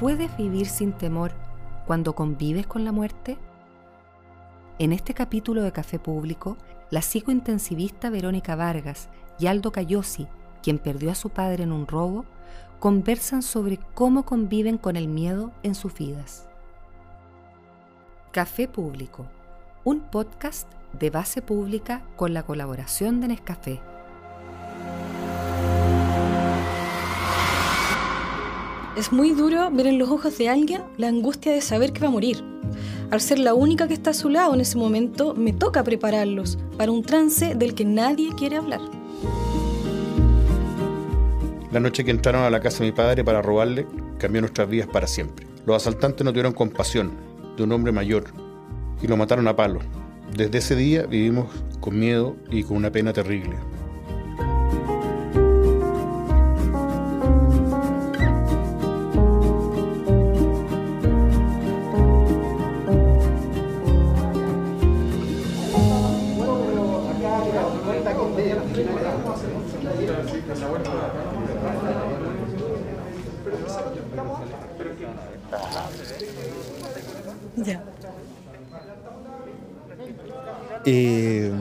puedes 0.00 0.34
vivir 0.38 0.66
sin 0.66 0.92
temor 0.92 1.32
cuando 1.86 2.14
convives 2.14 2.66
con 2.66 2.86
la 2.86 2.90
muerte? 2.90 3.36
En 4.78 4.94
este 4.94 5.12
capítulo 5.12 5.62
de 5.62 5.72
Café 5.72 5.98
Público, 5.98 6.56
la 6.88 7.02
psicointensivista 7.02 8.08
Verónica 8.08 8.56
Vargas 8.56 9.10
y 9.38 9.46
Aldo 9.46 9.72
Cayosi, 9.72 10.26
quien 10.62 10.78
perdió 10.78 11.10
a 11.10 11.14
su 11.14 11.28
padre 11.28 11.64
en 11.64 11.72
un 11.72 11.86
robo, 11.86 12.24
conversan 12.78 13.42
sobre 13.42 13.78
cómo 13.92 14.24
conviven 14.24 14.78
con 14.78 14.96
el 14.96 15.06
miedo 15.06 15.52
en 15.62 15.74
sus 15.74 15.92
vidas. 15.92 16.48
Café 18.32 18.68
Público, 18.68 19.26
un 19.84 20.00
podcast 20.00 20.66
de 20.98 21.10
base 21.10 21.42
pública 21.42 22.00
con 22.16 22.32
la 22.32 22.42
colaboración 22.42 23.20
de 23.20 23.28
Nescafé. 23.28 23.82
Es 29.00 29.12
muy 29.12 29.30
duro 29.30 29.70
ver 29.70 29.86
en 29.86 29.98
los 29.98 30.10
ojos 30.10 30.36
de 30.36 30.50
alguien 30.50 30.82
la 30.98 31.08
angustia 31.08 31.52
de 31.52 31.62
saber 31.62 31.94
que 31.94 32.00
va 32.00 32.08
a 32.08 32.10
morir. 32.10 32.44
Al 33.10 33.22
ser 33.22 33.38
la 33.38 33.54
única 33.54 33.88
que 33.88 33.94
está 33.94 34.10
a 34.10 34.12
su 34.12 34.28
lado 34.28 34.52
en 34.52 34.60
ese 34.60 34.76
momento, 34.76 35.34
me 35.34 35.54
toca 35.54 35.82
prepararlos 35.82 36.58
para 36.76 36.92
un 36.92 37.02
trance 37.02 37.54
del 37.54 37.74
que 37.74 37.86
nadie 37.86 38.28
quiere 38.36 38.56
hablar. 38.56 38.82
La 41.72 41.80
noche 41.80 42.04
que 42.04 42.10
entraron 42.10 42.42
a 42.42 42.50
la 42.50 42.60
casa 42.60 42.80
de 42.80 42.90
mi 42.90 42.92
padre 42.92 43.24
para 43.24 43.40
robarle, 43.40 43.86
cambió 44.18 44.42
nuestras 44.42 44.68
vidas 44.68 44.88
para 44.88 45.06
siempre. 45.06 45.46
Los 45.64 45.76
asaltantes 45.76 46.22
no 46.22 46.32
tuvieron 46.32 46.52
compasión 46.52 47.12
de 47.56 47.62
un 47.62 47.72
hombre 47.72 47.92
mayor 47.92 48.24
y 49.00 49.06
lo 49.06 49.16
mataron 49.16 49.48
a 49.48 49.56
palo. 49.56 49.80
Desde 50.36 50.58
ese 50.58 50.76
día 50.76 51.06
vivimos 51.06 51.46
con 51.80 51.98
miedo 51.98 52.36
y 52.50 52.64
con 52.64 52.76
una 52.76 52.92
pena 52.92 53.14
terrible. 53.14 53.56
Ya. 77.56 77.82
Eh, 80.86 81.52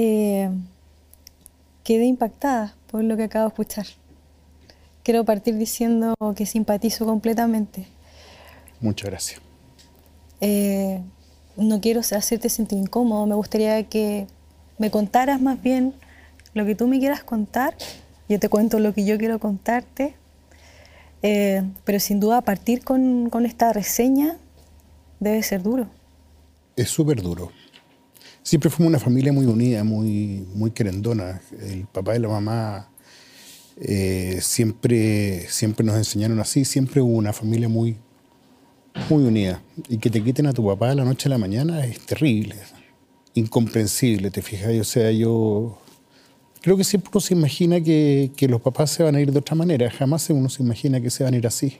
Eh, 0.00 0.48
quedé 1.82 2.04
impactada 2.04 2.76
por 2.88 3.02
lo 3.02 3.16
que 3.16 3.24
acabo 3.24 3.46
de 3.46 3.48
escuchar. 3.48 3.86
Quiero 5.02 5.24
partir 5.24 5.56
diciendo 5.56 6.14
que 6.36 6.46
simpatizo 6.46 7.04
completamente. 7.04 7.88
muchas 8.80 9.10
gracias. 9.10 9.40
Eh, 10.40 11.02
no 11.58 11.80
quiero 11.80 12.00
hacerte 12.00 12.48
sentir 12.48 12.78
incómodo, 12.78 13.26
me 13.26 13.34
gustaría 13.34 13.82
que 13.84 14.26
me 14.78 14.90
contaras 14.90 15.40
más 15.40 15.60
bien 15.60 15.94
lo 16.54 16.64
que 16.64 16.74
tú 16.74 16.86
me 16.86 16.98
quieras 16.98 17.22
contar. 17.24 17.76
Yo 18.28 18.38
te 18.38 18.48
cuento 18.48 18.78
lo 18.78 18.94
que 18.94 19.04
yo 19.04 19.18
quiero 19.18 19.38
contarte. 19.38 20.14
Eh, 21.22 21.62
pero 21.84 21.98
sin 21.98 22.20
duda 22.20 22.42
partir 22.42 22.84
con, 22.84 23.28
con 23.28 23.44
esta 23.44 23.72
reseña 23.72 24.38
debe 25.18 25.42
ser 25.42 25.62
duro. 25.62 25.88
Es 26.76 26.90
súper 26.90 27.20
duro. 27.22 27.50
Siempre 28.42 28.70
fuimos 28.70 28.90
una 28.90 28.98
familia 29.00 29.32
muy 29.32 29.46
unida, 29.46 29.82
muy, 29.82 30.46
muy 30.54 30.70
querendona. 30.70 31.40
El 31.60 31.86
papá 31.86 32.16
y 32.16 32.20
la 32.20 32.28
mamá 32.28 32.88
eh, 33.76 34.38
siempre, 34.40 35.48
siempre 35.48 35.84
nos 35.84 35.96
enseñaron 35.96 36.38
así. 36.40 36.64
Siempre 36.64 37.00
hubo 37.00 37.16
una 37.16 37.32
familia 37.32 37.68
muy, 37.68 37.98
muy 39.08 39.24
unida. 39.24 39.62
Y 39.88 39.98
que 39.98 40.10
te 40.10 40.22
quiten 40.22 40.46
a 40.46 40.52
tu 40.52 40.66
papá 40.66 40.90
de 40.90 40.96
la 40.96 41.04
noche 41.04 41.28
a 41.28 41.30
la 41.30 41.38
mañana 41.38 41.84
es 41.84 42.00
terrible, 42.00 42.56
incomprensible, 43.34 44.30
te 44.30 44.42
fijas. 44.42 44.72
O 44.80 44.84
sea, 44.84 45.10
yo 45.10 45.78
creo 46.60 46.76
que 46.76 46.84
siempre 46.84 47.10
uno 47.12 47.20
se 47.20 47.34
imagina 47.34 47.80
que, 47.80 48.30
que 48.36 48.48
los 48.48 48.60
papás 48.60 48.90
se 48.90 49.02
van 49.02 49.14
a 49.14 49.20
ir 49.20 49.32
de 49.32 49.38
otra 49.38 49.54
manera. 49.54 49.90
Jamás 49.90 50.28
uno 50.30 50.48
se 50.48 50.62
imagina 50.62 51.00
que 51.00 51.10
se 51.10 51.24
van 51.24 51.34
a 51.34 51.36
ir 51.36 51.46
así. 51.46 51.78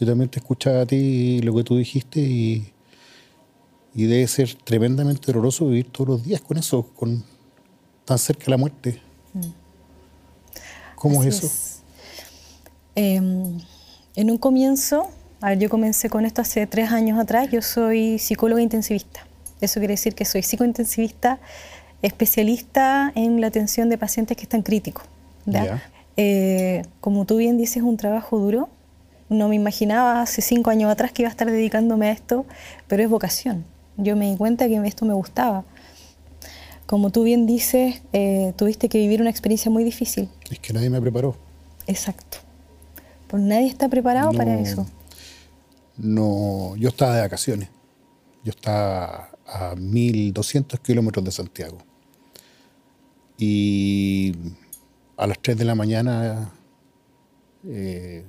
Yo 0.00 0.06
también 0.06 0.30
te 0.30 0.38
escuchaba 0.38 0.82
a 0.82 0.86
ti 0.86 1.40
lo 1.42 1.54
que 1.54 1.64
tú 1.64 1.76
dijiste 1.76 2.20
y, 2.20 2.72
y 3.94 4.04
debe 4.04 4.26
ser 4.26 4.54
tremendamente 4.54 5.26
doloroso 5.26 5.68
vivir 5.68 5.90
todos 5.90 6.08
los 6.08 6.24
días 6.24 6.40
con 6.40 6.58
eso, 6.58 6.82
con 6.94 7.24
tan 8.04 8.18
cerca 8.18 8.46
de 8.46 8.50
la 8.50 8.56
muerte. 8.56 9.00
¿Cómo 10.96 11.20
Así 11.20 11.28
es 11.28 11.36
eso? 11.36 11.46
es. 11.46 11.82
Eh, 12.96 13.16
en 14.16 14.30
un 14.30 14.38
comienzo, 14.38 15.08
a 15.40 15.50
ver, 15.50 15.58
yo 15.58 15.68
comencé 15.68 16.08
con 16.08 16.24
esto 16.24 16.42
hace 16.42 16.66
tres 16.66 16.90
años 16.90 17.18
atrás, 17.18 17.50
yo 17.50 17.62
soy 17.62 18.18
psicóloga 18.18 18.62
intensivista. 18.62 19.26
Eso 19.60 19.80
quiere 19.80 19.94
decir 19.94 20.14
que 20.14 20.24
soy 20.24 20.42
psicointensivista, 20.42 21.38
especialista 22.02 23.12
en 23.14 23.40
la 23.40 23.46
atención 23.46 23.88
de 23.88 23.98
pacientes 23.98 24.36
que 24.36 24.42
están 24.42 24.62
críticos. 24.62 25.04
Eh, 26.16 26.84
como 27.00 27.24
tú 27.24 27.38
bien 27.38 27.58
dices, 27.58 27.78
es 27.78 27.82
un 27.82 27.96
trabajo 27.96 28.38
duro. 28.38 28.68
No 29.28 29.48
me 29.48 29.56
imaginaba 29.56 30.20
hace 30.20 30.42
cinco 30.42 30.70
años 30.70 30.90
atrás 30.90 31.12
que 31.12 31.22
iba 31.22 31.28
a 31.28 31.30
estar 31.30 31.50
dedicándome 31.50 32.08
a 32.08 32.12
esto, 32.12 32.44
pero 32.88 33.02
es 33.02 33.08
vocación. 33.08 33.64
Yo 33.96 34.16
me 34.16 34.30
di 34.30 34.36
cuenta 34.36 34.68
que 34.68 34.76
esto 34.86 35.06
me 35.06 35.14
gustaba. 35.14 35.64
Como 36.86 37.10
tú 37.10 37.22
bien 37.22 37.46
dices, 37.46 38.02
eh, 38.12 38.52
tuviste 38.56 38.88
que 38.88 38.98
vivir 38.98 39.20
una 39.20 39.30
experiencia 39.30 39.70
muy 39.70 39.84
difícil. 39.84 40.28
Es 40.50 40.58
que 40.58 40.72
nadie 40.72 40.90
me 40.90 41.00
preparó. 41.00 41.36
Exacto. 41.86 42.38
Pues 43.28 43.42
nadie 43.42 43.68
está 43.68 43.88
preparado 43.88 44.32
para 44.32 44.58
eso. 44.60 44.86
No, 45.96 46.74
yo 46.76 46.88
estaba 46.88 47.14
de 47.16 47.20
vacaciones. 47.22 47.68
Yo 48.42 48.50
estaba 48.50 49.30
a 49.46 49.74
1200 49.76 50.80
kilómetros 50.80 51.24
de 51.24 51.30
Santiago. 51.30 51.78
Y 53.38 54.34
a 55.16 55.26
las 55.26 55.38
3 55.40 55.56
de 55.58 55.64
la 55.64 55.74
mañana 55.74 56.52
eh, 57.66 58.24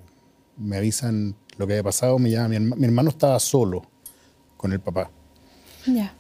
me 0.58 0.78
avisan 0.78 1.36
lo 1.58 1.68
que 1.68 1.74
había 1.74 1.84
pasado. 1.84 2.18
Me 2.20 2.30
llama 2.32 2.50
mi, 2.50 2.56
herma- 2.58 2.76
mi 2.76 2.86
hermano 2.86 3.10
estaba 3.10 3.40
solo 3.40 3.84
con 4.58 4.72
el 4.74 4.80
papá. 4.80 5.12
Ya. 5.86 6.14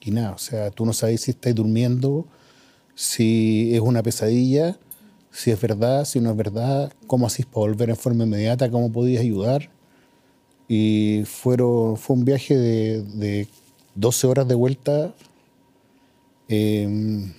Y 0.00 0.10
nada, 0.10 0.32
o 0.32 0.38
sea, 0.38 0.70
tú 0.70 0.84
no 0.84 0.92
sabes 0.92 1.20
si 1.22 1.30
estás 1.30 1.54
durmiendo, 1.54 2.26
si 2.94 3.74
es 3.74 3.80
una 3.80 4.02
pesadilla, 4.02 4.78
si 5.30 5.50
es 5.50 5.60
verdad, 5.60 6.04
si 6.04 6.20
no 6.20 6.30
es 6.30 6.36
verdad, 6.36 6.92
cómo 7.06 7.26
hacís 7.26 7.46
para 7.46 7.60
volver 7.60 7.90
en 7.90 7.96
forma 7.96 8.24
inmediata, 8.24 8.70
cómo 8.70 8.90
podías 8.90 9.20
ayudar. 9.22 9.70
Y 10.74 11.24
fueron, 11.26 11.98
fue 11.98 12.16
un 12.16 12.24
viaje 12.24 12.56
de, 12.56 13.02
de 13.02 13.46
12 13.94 14.26
horas 14.26 14.48
de 14.48 14.54
vuelta, 14.54 15.12
em, 16.48 17.30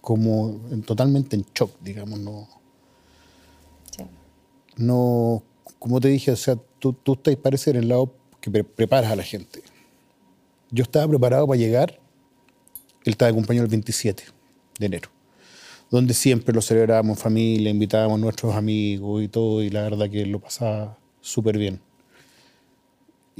como 0.00 0.60
en- 0.72 0.82
totalmente 0.82 1.36
en 1.36 1.44
shock, 1.54 1.70
digamos, 1.80 2.18
no, 2.18 2.48
Sí. 3.96 4.02
no, 4.78 5.44
como 5.78 6.00
te 6.00 6.08
dije, 6.08 6.32
o 6.32 6.36
sea, 6.36 6.56
tú, 6.80 6.92
tú 6.92 7.12
estás, 7.12 7.36
parece, 7.36 7.70
en 7.70 7.76
el 7.76 7.88
lado 7.88 8.12
que 8.40 8.50
pre- 8.50 8.64
preparas 8.64 9.12
a 9.12 9.16
la 9.16 9.22
gente. 9.22 9.62
Yo 10.72 10.82
estaba 10.82 11.06
preparado 11.06 11.46
para 11.46 11.58
llegar, 11.58 12.00
él 13.04 13.12
estaba 13.12 13.28
de 13.28 13.34
cumpleaños 13.36 13.64
el 13.66 13.70
27 13.70 14.24
de 14.78 14.86
enero, 14.86 15.08
donde 15.88 16.14
siempre 16.14 16.52
lo 16.52 16.62
celebrábamos 16.62 17.16
en 17.18 17.22
familia, 17.22 17.70
invitábamos 17.70 18.18
a 18.18 18.20
nuestros 18.20 18.56
amigos 18.56 19.22
y 19.22 19.28
todo, 19.28 19.62
y 19.62 19.70
la 19.70 19.82
verdad 19.82 20.10
que 20.10 20.26
lo 20.26 20.40
pasaba 20.40 20.98
súper 21.20 21.56
bien. 21.56 21.80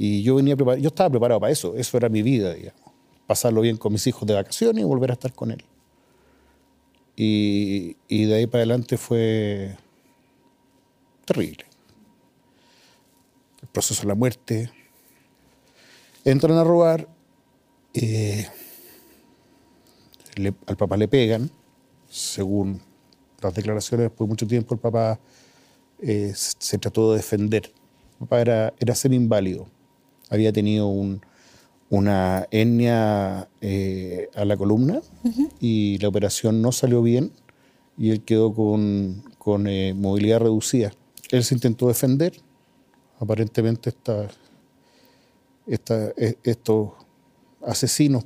Y 0.03 0.23
yo 0.23 0.33
venía 0.33 0.55
yo 0.55 0.87
estaba 0.87 1.11
preparado 1.11 1.39
para 1.39 1.53
eso, 1.53 1.75
eso 1.75 1.95
era 1.95 2.09
mi 2.09 2.23
vida, 2.23 2.55
digamos. 2.55 2.81
Pasarlo 3.27 3.61
bien 3.61 3.77
con 3.77 3.93
mis 3.93 4.07
hijos 4.07 4.27
de 4.27 4.33
vacaciones 4.33 4.81
y 4.81 4.83
volver 4.83 5.11
a 5.11 5.13
estar 5.13 5.31
con 5.31 5.51
él. 5.51 5.63
Y, 7.15 7.95
y 8.07 8.25
de 8.25 8.33
ahí 8.33 8.47
para 8.47 8.61
adelante 8.61 8.97
fue 8.97 9.77
terrible. 11.23 11.65
El 13.61 13.67
proceso 13.67 14.01
de 14.01 14.07
la 14.07 14.15
muerte. 14.15 14.71
Entran 16.25 16.57
a 16.57 16.63
robar, 16.63 17.07
eh, 17.93 18.47
al 20.65 20.77
papá 20.77 20.97
le 20.97 21.07
pegan, 21.07 21.51
según 22.09 22.81
las 23.39 23.53
declaraciones, 23.53 24.05
después 24.05 24.27
de 24.27 24.31
mucho 24.31 24.47
tiempo 24.47 24.73
el 24.73 24.79
papá 24.79 25.19
eh, 25.99 26.33
se, 26.35 26.55
se 26.57 26.77
trató 26.79 27.11
de 27.11 27.17
defender. 27.17 27.71
El 28.13 28.17
papá 28.21 28.41
era, 28.41 28.73
era 28.79 28.95
semi-inválido, 28.95 29.67
había 30.31 30.51
tenido 30.51 30.87
un- 30.87 31.21
una 31.91 32.47
hernia 32.51 33.47
eh, 33.61 34.29
a 34.33 34.45
la 34.45 34.55
columna 34.57 35.01
y 35.59 35.97
la 35.99 36.07
operación 36.07 36.61
no 36.61 36.71
salió 36.71 37.01
bien 37.03 37.31
y 37.97 38.09
él 38.11 38.23
quedó 38.23 38.53
con, 38.53 39.23
con, 39.37 39.67
eh, 39.67 39.93
movilidad 39.93 40.39
reducida. 40.39 40.91
Él 41.31 41.43
se 41.43 41.53
intentó 41.53 41.87
defender, 41.89 42.33
aparentemente 43.19 43.89
esta, 43.89 44.29
esta- 45.67 46.11
e- 46.17 46.37
estos 46.43 46.91
asesinos, 47.65 48.23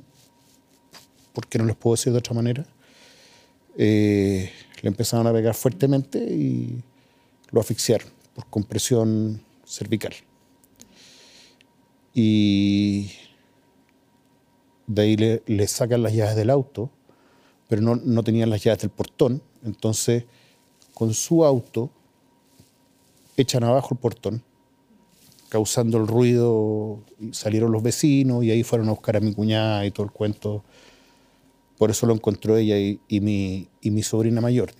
porque 1.32 1.58
no 1.58 1.64
les 1.66 1.76
puedo 1.76 1.94
decir 1.96 2.12
de 2.12 2.18
otra 2.20 2.34
manera, 2.34 2.64
eh, 3.76 4.50
le 4.80 4.88
empezaron 4.88 5.26
a 5.26 5.32
pegar 5.32 5.54
fuertemente 5.54 6.18
y, 6.18 6.82
lo 7.52 7.60
asfixiaron 7.60 8.08
por 8.34 8.46
compresión 8.46 9.40
cervical. 9.64 10.12
Y 12.18 13.10
de 14.86 15.02
ahí 15.02 15.16
le, 15.44 15.66
sacan 15.68 16.02
las 16.02 16.14
llaves 16.14 16.34
del 16.34 16.48
auto, 16.48 16.88
pero 17.68 17.82
no, 17.82 17.96
no 17.96 18.22
tenían 18.22 18.48
las 18.48 18.64
llaves 18.64 18.80
del 18.80 18.90
portón. 18.90 19.42
Entonces, 19.62 20.24
con 20.94 21.12
su 21.12 21.44
auto, 21.44 21.90
echan 23.36 23.64
abajo 23.64 23.88
el 23.92 24.00
portón, 24.00 24.42
causando 25.50 25.98
el 25.98 26.06
ruido, 26.06 27.00
salieron 27.32 27.70
los 27.70 27.82
vecinos 27.82 28.42
y 28.44 28.50
ahí 28.50 28.62
fueron 28.62 28.88
a 28.88 28.92
buscar 28.92 29.18
a 29.18 29.20
mi 29.20 29.34
cuñada 29.34 29.84
y 29.84 29.90
todo 29.90 30.06
el 30.06 30.12
cuento. 30.12 30.64
Por 31.76 31.90
eso 31.90 32.06
lo 32.06 32.14
encontró 32.14 32.56
ella 32.56 32.78
y, 32.78 33.20
mi, 33.20 33.68
y 33.82 33.90
mi, 33.90 34.02
sobrina 34.02 34.40
mayor. 34.40 34.72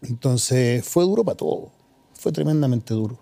Entonces 0.00 0.82
fue 0.82 1.04
duro 1.04 1.24
para 1.24 1.36
todo, 1.36 1.72
fue 2.14 2.32
tremendamente 2.32 2.94
duro. 2.94 3.18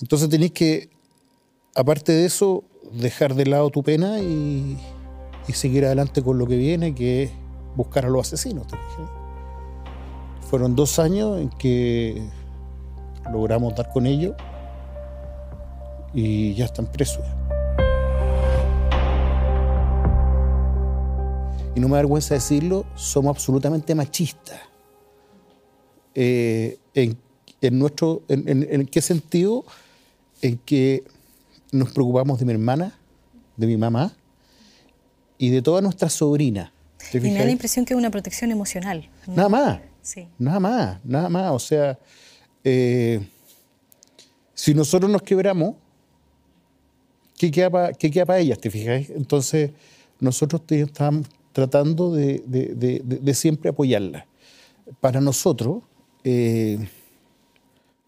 Entonces 0.00 0.28
tenéis 0.28 0.50
que, 0.50 0.93
aparte 1.74 2.12
de 2.12 2.24
eso, 2.24 2.64
dejar 2.92 3.34
de 3.34 3.46
lado 3.46 3.70
tu 3.70 3.82
pena 3.82 4.20
y, 4.20 4.78
seguir 5.52 5.84
adelante 5.84 6.22
con 6.22 6.38
lo 6.38 6.46
que 6.46 6.56
viene, 6.56 6.94
que 6.94 7.24
es 7.24 7.30
buscar 7.76 8.06
a 8.06 8.08
los 8.08 8.26
asesinos. 8.26 8.66
Fueron 10.48 10.74
dos 10.74 10.98
años 10.98 11.40
en 11.40 11.50
que 11.50 12.22
logramos 13.30 13.74
dar 13.74 13.92
con 13.92 14.06
ellos 14.06 14.34
y 16.12 16.54
ya 16.54 16.64
están 16.64 16.86
presos. 16.86 17.24
Y 21.76 21.80
no 21.80 21.88
me 21.88 21.94
da 21.94 22.02
vergüenza 22.02 22.34
decirlo, 22.34 22.84
somos 22.94 23.36
absolutamente 23.36 23.94
machistas. 23.94 24.60
Eh, 26.14 26.78
en, 26.94 27.78
nuestro, 27.78 28.22
en 28.28 28.86
qué 28.86 29.02
sentido? 29.02 29.64
En 30.40 30.58
que 30.58 31.04
nos 31.74 31.90
preocupamos 31.90 32.38
de 32.38 32.44
mi 32.44 32.52
hermana, 32.52 32.96
de 33.56 33.66
mi 33.66 33.76
mamá 33.76 34.12
y 35.38 35.50
de 35.50 35.60
todas 35.60 35.82
nuestras 35.82 36.12
sobrinas. 36.12 36.70
Y 37.12 37.18
me 37.18 37.34
da 37.34 37.44
la 37.44 37.50
impresión 37.50 37.84
que 37.84 37.94
es 37.94 37.98
una 37.98 38.10
protección 38.10 38.52
emocional. 38.52 39.10
Nada 39.26 39.48
más. 39.48 39.80
Sí. 40.00 40.28
Nada 40.38 40.60
más, 40.60 41.04
nada 41.04 41.28
más. 41.28 41.50
O 41.52 41.58
sea, 41.58 41.98
eh, 42.62 43.26
si 44.54 44.72
nosotros 44.72 45.10
nos 45.10 45.22
quebramos, 45.22 45.74
¿qué 47.36 47.50
queda 47.50 47.70
para 47.70 48.38
ellas? 48.38 48.58
¿Te 48.60 48.70
fijáis? 48.70 49.10
Entonces, 49.10 49.72
nosotros 50.20 50.62
estamos 50.68 51.26
tratando 51.52 52.14
de, 52.14 53.34
siempre 53.34 53.70
apoyarlas. 53.70 54.24
Para 55.00 55.20
nosotros 55.20 55.82
eh, 56.22 56.88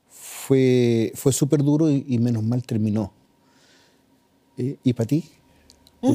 fue, 0.08 1.10
fue 1.16 1.32
súper 1.32 1.64
duro 1.64 1.90
y 1.90 2.18
menos 2.18 2.44
mal 2.44 2.62
terminó. 2.62 3.12
¿Y, 4.56 4.92
para 4.94 5.06
ti? 5.06 5.24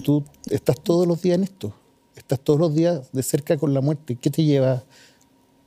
Tú 0.04 0.24
estás 0.50 0.80
todos 0.80 1.06
los 1.08 1.22
días 1.22 1.38
en 1.38 1.44
esto, 1.44 1.74
estás 2.16 2.40
todos 2.40 2.60
los 2.60 2.74
días 2.74 3.12
de 3.12 3.24
cerca 3.24 3.58
con 3.58 3.74
la 3.74 3.82
muerte. 3.82 4.16
¿Qué 4.16 4.30
te 4.30 4.44
lleva, 4.44 4.84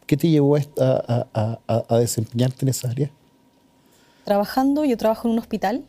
qué 0.06 0.16
te 0.16 0.28
llevó 0.28 0.56
a, 0.56 1.60
a, 1.88 1.98
desempeñarte 1.98 2.64
en 2.64 2.70
esa 2.70 2.90
área? 2.90 3.10
Trabajando, 4.24 4.84
yo 4.84 4.96
trabajo 4.96 5.28
en 5.28 5.32
un 5.34 5.38
hospital, 5.38 5.84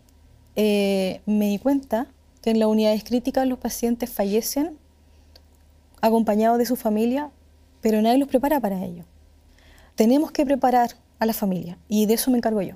eh, 0.56 1.22
me 1.26 1.48
di 1.48 1.58
cuenta 1.58 2.08
que 2.42 2.52
en 2.52 2.60
las 2.60 2.68
unidades 2.68 3.04
críticas 3.04 3.48
los 3.48 3.58
pacientes 3.58 4.10
fallecen 4.10 4.78
acompañados 6.02 6.58
de 6.60 6.66
su 6.66 6.76
familia, 6.76 7.32
pero 7.82 8.02
nadie 8.02 8.20
los 8.20 8.28
prepara 8.28 8.60
para 8.60 8.84
ello. 8.84 9.06
Tenemos 9.96 10.32
que 10.32 10.46
preparar 10.46 10.92
a 11.20 11.26
la 11.26 11.34
familia 11.34 11.78
y 11.88 12.06
de 12.06 12.16
eso 12.16 12.30
me 12.30 12.38
encargo 12.38 12.62
yo 12.62 12.76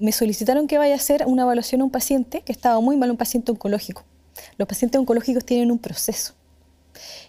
me 0.00 0.12
solicitaron 0.12 0.66
que 0.66 0.78
vaya 0.78 0.94
a 0.94 0.96
hacer 0.96 1.24
una 1.26 1.42
evaluación 1.42 1.82
a 1.82 1.84
un 1.84 1.90
paciente 1.90 2.40
que 2.40 2.52
estaba 2.52 2.80
muy 2.80 2.96
mal, 2.96 3.10
un 3.10 3.16
paciente 3.16 3.52
oncológico. 3.52 4.04
Los 4.56 4.66
pacientes 4.66 4.98
oncológicos 4.98 5.44
tienen 5.44 5.70
un 5.70 5.78
proceso. 5.78 6.34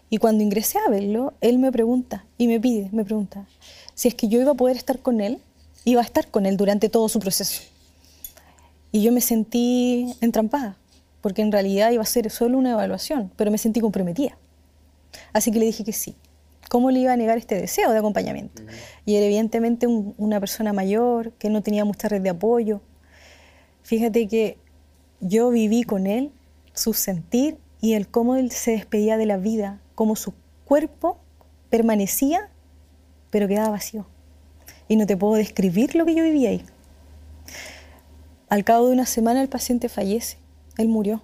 Y 0.09 0.17
cuando 0.17 0.43
ingresé 0.43 0.77
a 0.79 0.89
verlo, 0.89 1.33
él 1.41 1.59
me 1.59 1.71
pregunta 1.71 2.25
y 2.37 2.47
me 2.47 2.59
pide, 2.59 2.89
me 2.91 3.03
pregunta, 3.03 3.45
si 3.93 4.07
es 4.07 4.15
que 4.15 4.27
yo 4.27 4.41
iba 4.41 4.51
a 4.51 4.55
poder 4.55 4.77
estar 4.77 4.99
con 4.99 5.21
él, 5.21 5.39
iba 5.85 6.01
a 6.01 6.03
estar 6.03 6.27
con 6.27 6.45
él 6.45 6.57
durante 6.57 6.89
todo 6.89 7.07
su 7.09 7.19
proceso. 7.19 7.61
Y 8.91 9.03
yo 9.03 9.11
me 9.11 9.21
sentí 9.21 10.13
entrampada, 10.21 10.75
porque 11.21 11.41
en 11.41 11.51
realidad 11.51 11.91
iba 11.91 12.03
a 12.03 12.05
ser 12.05 12.29
solo 12.29 12.57
una 12.57 12.71
evaluación, 12.71 13.31
pero 13.35 13.51
me 13.51 13.57
sentí 13.57 13.79
comprometida. 13.79 14.37
Así 15.33 15.51
que 15.51 15.59
le 15.59 15.65
dije 15.65 15.83
que 15.83 15.93
sí. 15.93 16.15
¿Cómo 16.71 16.89
le 16.89 17.01
iba 17.01 17.11
a 17.11 17.17
negar 17.17 17.37
este 17.37 17.59
deseo 17.59 17.91
de 17.91 17.97
acompañamiento? 17.97 18.61
Y 19.05 19.15
era 19.15 19.25
evidentemente 19.25 19.87
una 19.87 20.39
persona 20.39 20.71
mayor, 20.71 21.33
que 21.33 21.49
no 21.49 21.61
tenía 21.61 21.83
mucha 21.83 22.07
red 22.07 22.21
de 22.21 22.29
apoyo. 22.29 22.79
Fíjate 23.83 24.25
que 24.29 24.57
yo 25.19 25.49
viví 25.49 25.83
con 25.83 26.07
él 26.07 26.31
su 26.73 26.93
sentir 26.93 27.57
y 27.81 27.95
el 27.95 28.07
cómo 28.07 28.37
él 28.37 28.51
se 28.51 28.71
despedía 28.71 29.17
de 29.17 29.25
la 29.25 29.35
vida, 29.35 29.81
cómo 29.95 30.15
su 30.15 30.33
cuerpo 30.63 31.19
permanecía, 31.69 32.49
pero 33.31 33.49
quedaba 33.49 33.71
vacío. 33.71 34.07
Y 34.87 34.95
no 34.95 35.05
te 35.05 35.17
puedo 35.17 35.33
describir 35.33 35.93
lo 35.97 36.05
que 36.05 36.15
yo 36.15 36.23
vivía 36.23 36.51
ahí. 36.51 36.63
Al 38.47 38.63
cabo 38.63 38.87
de 38.87 38.93
una 38.93 39.05
semana 39.05 39.41
el 39.41 39.49
paciente 39.49 39.89
fallece, 39.89 40.37
él 40.77 40.87
murió, 40.87 41.21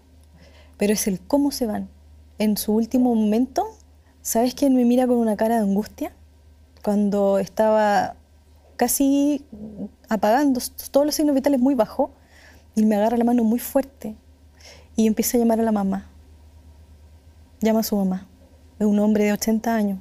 pero 0.75 0.91
es 0.91 1.07
el 1.07 1.21
cómo 1.21 1.51
se 1.51 1.67
van. 1.67 1.87
En 2.37 2.57
su 2.57 2.73
último 2.73 3.15
momento 3.15 3.76
¿Sabes 4.27 4.55
quién 4.55 4.75
me 4.75 4.83
mira 4.83 5.07
con 5.07 5.15
una 5.19 5.37
cara 5.37 5.55
de 5.55 5.61
angustia? 5.61 6.11
Cuando 6.83 7.39
estaba 7.39 8.17
casi 8.75 9.45
apagando 10.09 10.59
todos 10.91 11.05
los 11.05 11.15
signos 11.15 11.33
vitales 11.33 11.61
muy 11.61 11.75
bajo, 11.75 12.11
y 12.75 12.83
me 12.83 12.97
agarra 12.97 13.15
la 13.15 13.23
mano 13.23 13.45
muy 13.45 13.59
fuerte 13.59 14.17
y 14.97 15.07
empieza 15.07 15.37
a 15.37 15.39
llamar 15.39 15.61
a 15.61 15.63
la 15.63 15.71
mamá. 15.71 16.09
Llama 17.61 17.79
a 17.79 17.83
su 17.83 17.95
mamá, 17.95 18.27
es 18.79 18.85
un 18.85 18.99
hombre 18.99 19.23
de 19.23 19.31
80 19.31 19.73
años. 19.73 19.99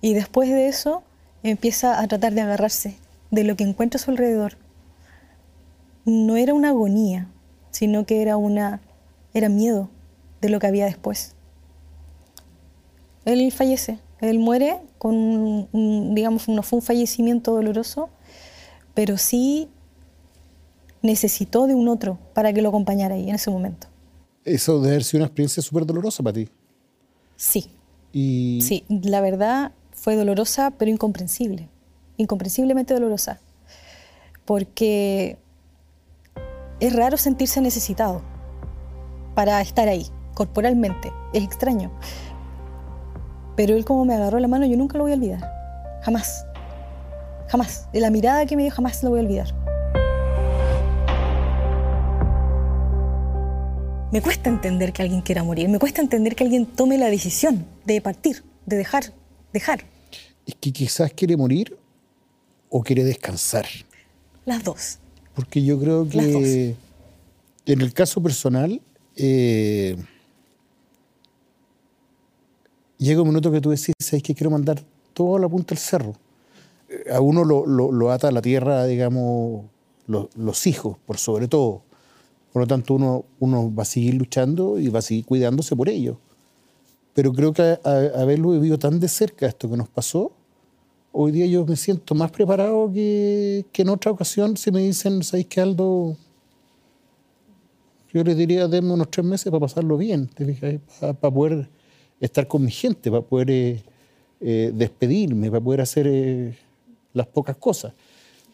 Y 0.00 0.14
después 0.14 0.48
de 0.48 0.68
eso 0.68 1.02
empieza 1.42 2.00
a 2.00 2.06
tratar 2.06 2.34
de 2.34 2.42
agarrarse 2.42 2.98
de 3.32 3.42
lo 3.42 3.56
que 3.56 3.64
encuentra 3.64 3.98
a 3.98 4.00
su 4.00 4.12
alrededor. 4.12 4.52
No 6.04 6.36
era 6.36 6.54
una 6.54 6.68
agonía, 6.68 7.26
sino 7.72 8.06
que 8.06 8.22
era 8.22 8.36
una 8.36 8.80
era 9.34 9.48
miedo 9.48 9.90
de 10.40 10.50
lo 10.50 10.60
que 10.60 10.68
había 10.68 10.84
después 10.84 11.34
él 13.32 13.52
fallece, 13.52 13.98
él 14.20 14.38
muere 14.38 14.80
con, 14.98 15.68
digamos, 16.14 16.48
no 16.48 16.62
fue 16.62 16.78
un 16.78 16.82
fallecimiento 16.82 17.52
doloroso, 17.52 18.08
pero 18.94 19.16
sí 19.16 19.68
necesitó 21.02 21.66
de 21.66 21.74
un 21.74 21.88
otro 21.88 22.18
para 22.34 22.52
que 22.52 22.62
lo 22.62 22.70
acompañara 22.70 23.14
ahí 23.14 23.28
en 23.28 23.36
ese 23.36 23.50
momento. 23.50 23.86
Eso 24.44 24.80
debe 24.80 24.94
haber 24.94 25.04
sido 25.04 25.20
una 25.20 25.26
experiencia 25.26 25.62
súper 25.62 25.86
dolorosa 25.86 26.22
para 26.22 26.34
ti. 26.34 26.48
Sí. 27.36 27.70
Y... 28.12 28.60
Sí, 28.62 28.84
la 28.88 29.20
verdad 29.20 29.72
fue 29.92 30.16
dolorosa, 30.16 30.72
pero 30.72 30.90
incomprensible. 30.90 31.68
Incomprensiblemente 32.16 32.94
dolorosa. 32.94 33.40
Porque 34.44 35.36
es 36.80 36.92
raro 36.94 37.16
sentirse 37.16 37.60
necesitado 37.60 38.22
para 39.34 39.60
estar 39.60 39.86
ahí, 39.86 40.06
corporalmente. 40.34 41.12
Es 41.32 41.44
extraño. 41.44 41.92
Pero 43.58 43.74
él 43.74 43.84
como 43.84 44.04
me 44.04 44.14
agarró 44.14 44.38
la 44.38 44.46
mano, 44.46 44.66
yo 44.66 44.76
nunca 44.76 44.96
lo 44.96 45.02
voy 45.02 45.10
a 45.10 45.16
olvidar. 45.16 45.40
Jamás. 46.04 46.46
Jamás. 47.48 47.88
De 47.92 47.98
la 47.98 48.08
mirada 48.08 48.46
que 48.46 48.54
me 48.54 48.62
dio, 48.62 48.70
jamás 48.70 49.02
lo 49.02 49.10
voy 49.10 49.18
a 49.18 49.22
olvidar. 49.22 49.52
Me 54.12 54.22
cuesta 54.22 54.48
entender 54.48 54.92
que 54.92 55.02
alguien 55.02 55.22
quiera 55.22 55.42
morir. 55.42 55.68
Me 55.68 55.80
cuesta 55.80 56.00
entender 56.00 56.36
que 56.36 56.44
alguien 56.44 56.66
tome 56.66 56.98
la 56.98 57.10
decisión 57.10 57.66
de 57.84 58.00
partir, 58.00 58.44
de 58.64 58.76
dejar, 58.76 59.12
dejar. 59.52 59.80
Es 60.46 60.54
que 60.54 60.72
quizás 60.72 61.12
quiere 61.12 61.36
morir 61.36 61.76
o 62.68 62.84
quiere 62.84 63.02
descansar. 63.02 63.66
Las 64.44 64.62
dos. 64.62 64.98
Porque 65.34 65.64
yo 65.64 65.80
creo 65.80 66.08
que 66.08 66.76
en 67.66 67.80
el 67.80 67.92
caso 67.92 68.22
personal, 68.22 68.80
eh, 69.16 69.96
llega 72.98 73.22
un 73.22 73.28
minuto 73.28 73.50
que 73.50 73.60
tú 73.60 73.70
decís, 73.70 73.94
¿sabes 73.98 74.22
que 74.22 74.34
quiero 74.34 74.50
mandar 74.50 74.82
todo 75.14 75.36
a 75.36 75.40
la 75.40 75.48
punta 75.48 75.74
del 75.74 75.78
cerro? 75.78 76.12
Eh, 76.88 77.12
a 77.12 77.20
uno 77.20 77.44
lo, 77.44 78.10
ata 78.10 78.28
a 78.28 78.32
la 78.32 78.42
tierra, 78.42 78.84
digamos, 78.86 79.64
los 80.06 80.66
hijos, 80.66 80.98
por 81.06 81.18
sobre 81.18 81.48
todo. 81.48 81.82
Por 82.52 82.62
lo 82.62 82.66
tanto, 82.66 82.94
uno, 82.94 83.24
uno 83.38 83.74
va 83.74 83.82
a 83.82 83.86
seguir 83.86 84.14
luchando 84.14 84.78
y 84.78 84.88
va 84.88 84.98
a 84.98 85.02
seguir 85.02 85.24
cuidándose 85.24 85.76
por 85.76 85.88
ellos. 85.88 86.16
Pero 87.14 87.32
creo 87.32 87.52
que 87.52 87.78
haberlo 87.84 88.50
vivido 88.50 88.78
tan 88.78 89.00
de 89.00 89.08
cerca 89.08 89.46
esto 89.46 89.68
que 89.68 89.76
nos 89.76 89.88
pasó, 89.88 90.32
hoy 91.12 91.32
día 91.32 91.46
yo 91.46 91.66
me 91.66 91.76
siento 91.76 92.14
más 92.14 92.30
preparado 92.30 92.90
que, 92.92 93.64
en 93.74 93.88
otra 93.88 94.12
ocasión 94.12 94.56
si 94.56 94.70
me 94.70 94.80
dicen, 94.80 95.22
¿sabéis 95.22 95.46
qué, 95.48 95.60
Aldo? 95.60 96.16
Yo 98.12 98.24
les 98.24 98.36
diría, 98.36 98.68
denme 98.68 98.92
unos 98.92 99.10
tres 99.10 99.26
meses 99.26 99.50
para 99.50 99.60
pasarlo 99.60 99.98
bien, 99.98 100.30
para 101.00 101.12
poder 101.14 101.68
estar 102.20 102.46
con 102.46 102.64
mi 102.64 102.70
gente, 102.70 103.10
para 103.10 103.22
poder 103.22 103.50
eh, 103.50 103.82
eh, 104.40 104.72
despedirme, 104.74 105.50
para 105.50 105.62
poder 105.62 105.80
hacer 105.80 106.06
eh, 106.08 106.56
las 107.12 107.26
pocas 107.26 107.56
cosas. 107.56 107.92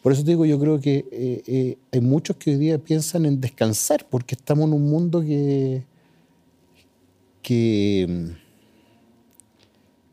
Por 0.05 0.11
eso 0.11 0.23
te 0.23 0.29
digo, 0.29 0.45
yo 0.45 0.59
creo 0.59 0.79
que 0.79 1.03
eh, 1.11 1.43
eh, 1.47 1.77
hay 1.91 1.99
muchos 1.99 2.37
que 2.37 2.51
hoy 2.51 2.57
día 2.57 2.77
piensan 2.77 3.25
en 3.25 3.41
descansar, 3.41 4.05
porque 4.07 4.35
estamos 4.35 4.67
en 4.67 4.73
un 4.73 4.87
mundo 4.87 5.21
que, 5.21 5.81
que 7.41 8.05
mm, 8.07 8.37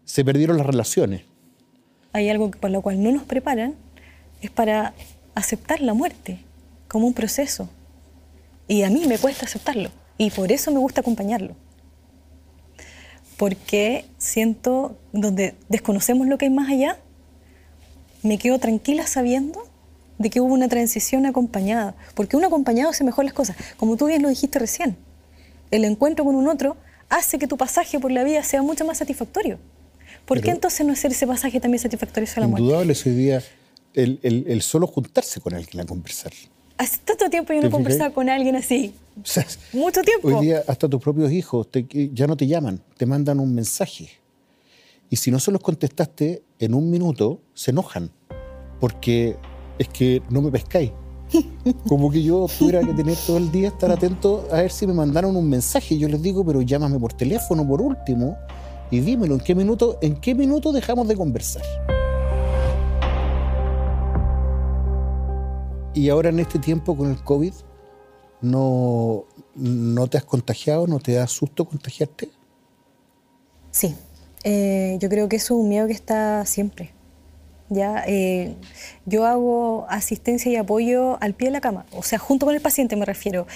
se 0.06 0.25
perdieron 0.25 0.56
las 0.56 0.66
relaciones. 0.66 1.25
Hay 2.14 2.30
algo 2.30 2.50
por 2.52 2.71
lo 2.71 2.80
cual 2.80 3.02
no 3.02 3.12
nos 3.12 3.25
preparan, 3.25 3.75
es 4.40 4.50
para 4.50 4.94
aceptar 5.35 5.82
la 5.82 5.92
muerte 5.92 6.38
como 6.88 7.06
un 7.06 7.12
proceso. 7.12 7.68
Y 8.68 8.85
a 8.85 8.88
mí 8.88 9.04
me 9.06 9.18
cuesta 9.18 9.44
aceptarlo. 9.44 9.90
Y 10.16 10.30
por 10.30 10.52
eso 10.52 10.71
me 10.71 10.78
gusta 10.78 11.02
acompañarlo. 11.02 11.54
Porque 13.42 14.04
siento, 14.18 14.96
donde 15.12 15.56
desconocemos 15.68 16.28
lo 16.28 16.38
que 16.38 16.44
hay 16.44 16.52
más 16.52 16.70
allá, 16.70 17.00
me 18.22 18.38
quedo 18.38 18.61
tranquila 18.61 19.04
sabiendo 19.08 19.68
de 20.18 20.30
que 20.30 20.40
hubo 20.40 20.54
una 20.54 20.68
transición 20.68 21.26
acompañada. 21.26 21.96
Porque 22.14 22.37
un 22.37 22.44
acompañado 22.44 22.90
hace 22.90 23.02
mejor 23.02 23.25
las 23.25 23.34
cosas. 23.34 23.56
Como 23.78 23.96
tú 23.96 24.06
bien 24.06 24.22
lo 24.22 24.28
dijiste 24.28 24.61
recién, 24.61 24.96
el 25.72 25.82
encuentro 25.82 26.25
con 26.25 26.37
un 26.37 26.46
otro 26.46 26.76
hace 27.08 27.40
que 27.40 27.49
tu 27.49 27.56
pasaje 27.56 27.99
por 27.99 28.12
la 28.12 28.22
vida 28.22 28.44
sea 28.44 28.62
mucho 28.62 28.84
más 28.84 28.99
satisfactorio. 28.99 29.58
¿Por 30.25 30.40
qué 30.40 30.52
entonces 30.52 30.87
no 30.87 30.92
hacer 30.92 31.11
ese 31.11 31.26
pasaje 31.26 31.58
también 31.58 31.80
satisfactorio 31.80 32.30
hacia 32.30 32.42
la 32.42 32.46
muerte? 32.46 32.62
Indudable, 32.62 32.96
hoy 33.04 33.12
día 33.12 33.42
el, 33.94 34.20
el, 34.22 34.44
el, 34.46 34.62
solo 34.62 34.87
juntarse 34.87 35.40
con 35.40 35.52
alguien 35.52 35.80
a 35.80 35.84
conversar. 35.84 36.30
Hace 36.79 36.99
tanto 37.05 37.29
tiempo 37.31 37.52
yo 37.52 37.62
no 37.62 37.71
conversaba 37.71 38.12
con 38.12 38.29
alguien 38.29 38.57
así. 38.57 38.95
Mucho 39.73 40.02
tiempo. 40.02 40.29
Hoy 40.29 40.47
día 40.47 40.62
hasta 40.67 40.88
tus 40.88 41.00
propios 41.00 41.31
hijos 41.33 41.71
te, 41.71 41.87
ya 42.12 42.26
no 42.26 42.37
te 42.37 42.47
llaman, 42.47 42.81
te 42.97 43.07
mandan 43.07 43.41
un 43.41 43.55
mensaje. 43.55 44.09
Y 45.11 45.17
si 45.17 45.31
no 45.31 45.38
se 45.38 45.50
los 45.52 45.61
contestaste 45.61 46.43
en 46.59 46.75
un 46.75 46.91
minuto, 46.91 47.41
se 47.55 47.71
enojan. 47.71 48.11
Porque 48.81 49.37
es 49.79 49.88
que 49.88 50.23
no 50.31 50.41
me 50.41 50.50
pescáis. 50.50 50.91
Como 51.88 52.11
que 52.11 52.23
yo 52.23 52.47
tuviera 52.59 52.81
que 52.81 52.93
tener 52.95 53.17
todo 53.26 53.38
el 53.38 53.50
día, 53.52 53.69
estar 53.69 53.91
atento 53.91 54.47
a 54.50 54.57
ver 54.62 54.71
si 54.71 54.87
me 54.87 54.95
mandaron 54.95 55.37
un 55.37 55.49
mensaje. 55.49 55.99
Yo 55.99 56.09
les 56.09 56.23
digo, 56.23 56.45
pero 56.45 56.62
llámame 56.62 56.99
por 56.99 57.12
teléfono 57.12 57.67
por 57.67 57.81
último 57.83 58.37
y 58.91 59.00
dímelo, 59.00 59.35
¿en 59.35 59.41
qué 59.41 59.55
minuto, 59.55 59.99
en 60.02 60.17
qué 60.17 60.35
minuto 60.35 60.73
dejamos 60.73 61.09
de 61.09 61.17
conversar? 61.17 61.62
Y 65.94 66.08
ahora 66.08 66.30
en 66.30 66.40
este 66.40 66.58
tiempo 66.58 66.96
con 66.96 67.11
el 67.11 67.22
COVID, 67.22 67.52
¿no, 68.40 69.25
no 69.54 70.06
te 70.06 70.18
has 70.18 70.25
contagiado? 70.25 70.87
¿No 70.87 70.99
te 70.99 71.12
da 71.12 71.26
susto 71.26 71.64
contagiarte? 71.64 72.30
Sí, 73.70 73.94
eh, 74.44 74.96
yo 75.00 75.08
creo 75.08 75.28
que 75.28 75.37
eso 75.37 75.54
es 75.54 75.61
un 75.61 75.68
miedo 75.68 75.87
que 75.87 75.92
está 75.92 76.44
siempre. 76.46 76.92
¿ya? 77.72 78.04
Eh, 78.06 78.54
yo 79.06 79.26
hago 79.26 79.87
asistencia 79.88 80.50
y 80.50 80.56
apoyo 80.56 81.18
al 81.20 81.34
pie 81.34 81.49
de 81.49 81.52
la 81.52 81.61
cama, 81.61 81.87
o 81.92 82.02
sea, 82.02 82.18
junto 82.18 82.46
con 82.46 82.54
el 82.54 82.61
paciente 82.61 82.96
me 82.96 83.04
refiero. 83.04 83.46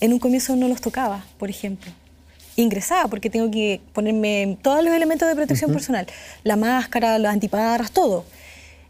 En 0.00 0.12
un 0.12 0.18
comienzo 0.18 0.56
no 0.56 0.68
los 0.68 0.80
tocaba, 0.80 1.24
por 1.38 1.50
ejemplo. 1.50 1.90
Ingresaba 2.56 3.08
porque 3.08 3.30
tengo 3.30 3.50
que 3.50 3.80
ponerme 3.92 4.58
todos 4.62 4.84
los 4.84 4.94
elementos 4.94 5.28
de 5.28 5.34
protección 5.34 5.72
personal, 5.72 6.06
la 6.44 6.56
máscara, 6.56 7.18
las 7.18 7.32
antiparras, 7.32 7.90
todo. 7.90 8.24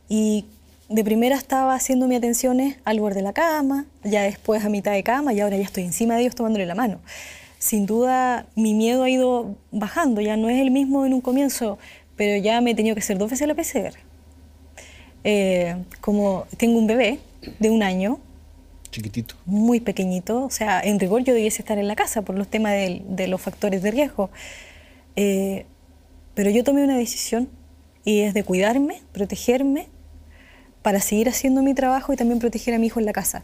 Y 0.09 0.45
de 0.89 1.05
primera 1.05 1.37
estaba 1.37 1.75
haciendo 1.75 2.07
mis 2.07 2.19
atenciones 2.19 2.77
al 2.85 3.01
borde 3.01 3.17
de 3.17 3.23
la 3.23 3.33
cama, 3.33 3.87
ya 4.03 4.23
después 4.23 4.65
a 4.65 4.69
mitad 4.69 4.93
de 4.93 5.03
cama 5.03 5.33
y 5.33 5.41
ahora 5.41 5.57
ya 5.57 5.65
estoy 5.65 5.85
encima 5.85 6.15
de 6.15 6.23
ellos 6.23 6.35
tomándole 6.35 6.67
la 6.67 6.75
mano. 6.75 7.01
Sin 7.59 7.87
duda 7.87 8.47
mi 8.55 8.75
miedo 8.75 9.03
ha 9.03 9.11
ido 9.11 9.57
bajando, 9.71 10.21
ya 10.21 10.37
no 10.37 10.49
es 10.51 10.61
el 10.61 10.71
mismo 10.71 11.07
en 11.07 11.15
un 11.15 11.21
comienzo, 11.21 11.79
pero 12.17 12.43
ya 12.43 12.61
me 12.61 12.73
he 12.73 12.75
tenido 12.75 12.95
que 12.95 13.01
hacer 13.01 13.19
dos 13.19 13.31
veces 13.31 13.49
la 13.49 13.55
PCR. 13.55 13.97
Eh, 15.25 15.77
como 16.03 16.47
tengo 16.59 16.79
un 16.79 16.87
bebé 16.87 17.19
de 17.59 17.71
un 17.71 17.83
año. 17.83 18.21
Chiquitito. 18.91 19.35
Muy 19.47 19.81
pequeñito. 19.81 20.45
O 20.45 20.51
sea, 20.51 20.81
en 20.83 21.01
rigor 21.01 21.25
yo 21.25 21.33
debiese 21.33 21.63
estar 21.63 21.79
en 21.79 21.89
la 21.89 21.97
casa 21.97 22.23
por 22.23 22.37
los 22.37 22.49
temas 22.49 22.73
de, 22.73 23.27
los 23.27 23.41
factores 23.41 23.83
de 23.83 23.91
riesgo. 23.91 24.31
Eh, 25.17 25.65
pero 26.35 26.51
yo 26.51 26.63
tomé 26.63 26.85
una 26.85 26.97
decisión 26.97 27.49
y 28.05 28.21
es 28.21 28.35
de 28.35 28.45
cuidarme, 28.45 29.03
protegerme, 29.13 29.89
para 30.85 31.01
seguir 31.01 31.31
haciendo 31.31 31.63
mi 31.63 31.73
trabajo 31.73 32.13
y 32.13 32.17
también 32.17 32.39
proteger 32.39 32.75
a 32.75 32.79
mi 32.79 32.89
hijo 32.89 33.01
en 33.01 33.07
la 33.07 33.15
casa. 33.15 33.43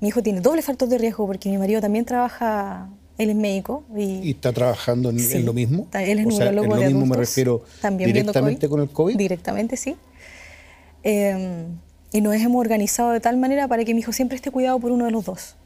Mi 0.00 0.08
hijo 0.08 0.22
tiene 0.22 0.42
doble 0.42 0.60
factor 0.60 0.90
de 0.90 0.98
riesgo 0.98 1.26
porque 1.26 1.48
mi 1.48 1.56
marido 1.56 1.80
también 1.80 2.04
trabaja, 2.04 2.90
él 3.16 3.30
es 3.30 3.36
médico. 3.36 3.82
¿Y, 3.96 4.32
está 4.32 4.52
trabajando 4.52 5.08
en, 5.08 5.46
lo 5.46 5.54
mismo? 5.54 5.88
Él 5.94 6.18
es 6.18 6.26
neurólogo 6.26 6.76
en 6.76 6.82
lo 6.82 6.86
mismo 6.88 7.06
me 7.06 7.16
refiero 7.16 7.64
también 7.80 8.12
directamente 8.12 8.68
con 8.68 8.82
el 8.82 8.90
COVID. 8.90 9.16
Directamente, 9.16 9.78
sí. 9.78 9.96
Em, 11.02 11.78
y 12.12 12.20
nos 12.20 12.34
hemos 12.34 12.60
organizado 12.60 13.12
de 13.12 13.20
tal 13.20 13.38
manera 13.38 13.66
para 13.68 13.86
que 13.86 13.94
mi 13.94 14.00
hijo 14.00 14.12
siempre 14.12 14.36
esté 14.36 14.50
cuidado 14.50 14.78
por 14.78 14.92
uno 14.92 15.06
de 15.06 15.12
los 15.12 15.24
dos. 15.24 15.56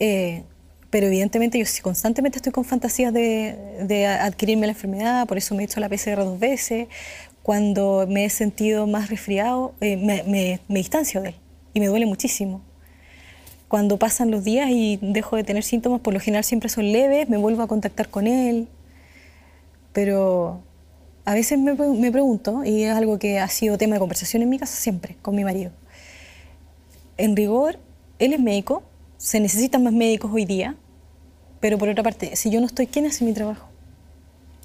Eh, 0.00 0.42
pero 0.90 1.06
evidentemente 1.06 1.58
yo 1.58 1.64
constantemente 1.82 2.38
estoy 2.38 2.50
con 2.50 2.64
fantasías 2.64 3.14
de, 3.14 4.06
adquirirme 4.20 4.66
la 4.66 4.72
enfermedad, 4.72 5.26
por 5.28 5.38
eso 5.38 5.54
me 5.54 5.62
he 5.62 5.66
hecho 5.66 5.78
la 5.78 5.88
PCR 5.88 6.24
dos 6.24 6.40
veces. 6.40 6.88
Cuando 7.42 8.06
me 8.08 8.24
he 8.24 8.30
sentido 8.30 8.86
más 8.86 9.08
resfriado, 9.08 9.74
eh, 9.80 9.96
me, 9.96 10.60
distancio 10.68 11.22
de 11.22 11.30
él 11.30 11.34
y 11.74 11.80
me 11.80 11.86
duele 11.86 12.06
muchísimo. 12.06 12.60
Cuando 13.68 13.98
pasan 13.98 14.30
los 14.30 14.44
días 14.44 14.68
y 14.70 14.98
dejo 15.00 15.36
de 15.36 15.44
tener 15.44 15.62
síntomas, 15.62 16.00
por 16.00 16.12
lo 16.12 16.20
general 16.20 16.44
siempre 16.44 16.68
son 16.68 16.92
leves, 16.92 17.28
me 17.28 17.36
vuelvo 17.36 17.62
a 17.62 17.68
contactar 17.68 18.08
con 18.08 18.26
él. 18.26 18.68
Pero 19.92 20.60
a 21.24 21.34
veces 21.34 21.58
me, 21.58 21.74
pregunto, 22.10 22.64
y 22.64 22.82
es 22.82 22.94
algo 22.94 23.18
que 23.18 23.38
ha 23.38 23.48
sido 23.48 23.78
tema 23.78 23.94
de 23.94 24.00
conversación 24.00 24.42
en 24.42 24.48
mi 24.48 24.58
casa 24.58 24.76
siempre, 24.76 25.16
con 25.22 25.34
mi 25.34 25.44
marido. 25.44 25.70
En 27.16 27.36
rigor, 27.36 27.78
él 28.18 28.32
es 28.32 28.40
médico, 28.40 28.82
se 29.16 29.38
necesitan 29.40 29.82
más 29.84 29.92
médicos 29.92 30.30
hoy 30.32 30.44
día, 30.44 30.76
pero 31.60 31.78
por 31.78 31.88
otra 31.88 32.02
parte, 32.02 32.34
si 32.36 32.50
yo 32.50 32.60
no 32.60 32.66
estoy, 32.66 32.86
¿quién 32.86 33.06
hace 33.06 33.24
mi 33.24 33.32
trabajo? 33.32 33.68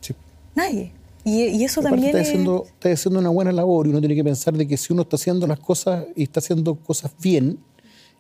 Sí. 0.02 0.16
Nadie. 0.56 0.92
Y, 1.26 1.64
eso 1.64 1.82
también 1.82 2.10
está 2.10 2.22
haciendo, 2.22 2.66
está 2.68 2.92
haciendo 2.92 3.20
una 3.20 3.30
buena 3.30 3.52
labor 3.52 3.88
y 3.88 3.90
uno 3.90 4.00
tiene 4.00 4.14
que 4.14 4.24
pensar 4.24 4.54
de 4.54 4.68
que 4.68 4.78
si 4.78 4.94
uno 4.94 5.02
está 5.02 5.16
haciendo 5.16 5.48
las 5.48 5.60
cosas 5.60 6.06
y 6.16 6.24
está 6.24 6.40
haciendo 6.40 6.76
cosas 6.76 7.12
bien 7.20 7.58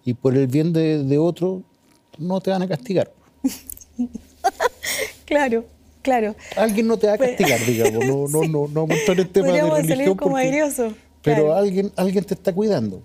y 0.04 0.16
por 0.16 0.36
el 0.36 0.48
bien 0.48 0.74
de, 0.74 1.04
de 1.04 1.18
otro, 1.20 1.62
no 2.18 2.42
te 2.42 2.50
van 2.50 2.64
a 2.64 2.68
castigar. 2.68 3.12
claro. 5.26 5.66
Claro. 6.02 6.36
Alguien 6.56 6.86
no 6.88 6.98
te 6.98 7.08
va 7.08 7.14
a 7.14 7.18
pues, 7.18 7.36
castigar, 7.36 7.60
digamos. 7.66 8.06
No, 8.06 8.28
no, 8.48 8.68
no, 8.68 8.68
no 8.68 8.94
a 8.94 8.98
entrar 8.98 9.20
en 9.20 9.28
tema 9.28 9.48
de 9.52 9.82
religión. 9.82 10.16
como 10.16 10.38
pero 11.24 11.56
alguien, 11.56 11.92
alguien 11.96 12.24
te 12.24 12.36
está 12.36 12.54
cuidando. 12.54 13.02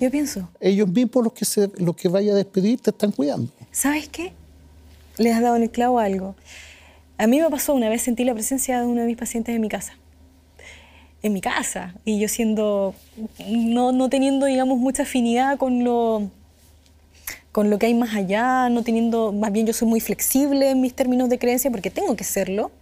Yo 0.00 0.10
pienso. 0.10 0.48
Ellos 0.60 0.88
mismos 0.88 1.22
los 1.22 1.32
que, 1.32 1.44
se, 1.44 1.70
los 1.76 1.94
que 1.94 2.08
vaya 2.08 2.32
a 2.32 2.34
despedir 2.34 2.80
te 2.80 2.90
están 2.90 3.12
cuidando. 3.12 3.52
¿Sabes 3.70 4.08
qué? 4.08 4.32
Les 5.16 5.32
has 5.32 5.42
dado 5.42 5.54
en 5.54 5.62
el 5.62 5.70
clavo 5.70 6.00
algo. 6.00 6.34
A 7.16 7.26
mí 7.26 7.40
me 7.40 7.48
pasó 7.48 7.74
una 7.74 7.88
vez 7.88 8.02
sentí 8.02 8.24
la 8.24 8.34
presencia 8.34 8.80
de 8.80 8.86
uno 8.86 9.00
de 9.02 9.06
mis 9.06 9.16
pacientes 9.16 9.54
en 9.54 9.60
mi 9.60 9.68
casa. 9.68 9.94
En 11.22 11.32
mi 11.32 11.40
casa. 11.40 11.94
Y 12.04 12.18
yo 12.18 12.28
siendo, 12.28 12.94
no, 13.48 13.92
no 13.92 14.08
teniendo, 14.08 14.46
digamos, 14.46 14.78
mucha 14.78 15.04
afinidad 15.04 15.58
con 15.58 15.84
lo 15.84 16.30
con 17.54 17.70
lo 17.70 17.78
que 17.78 17.86
hay 17.86 17.94
más 17.94 18.16
allá, 18.16 18.68
no 18.68 18.82
teniendo, 18.82 19.30
más 19.30 19.52
bien 19.52 19.64
yo 19.64 19.72
soy 19.72 19.86
muy 19.86 20.00
flexible 20.00 20.70
en 20.70 20.80
mis 20.80 20.92
términos 20.92 21.28
de 21.28 21.38
creencia 21.38 21.70
porque 21.70 21.88
tengo 21.88 22.16
que 22.16 22.24
serlo. 22.24 22.72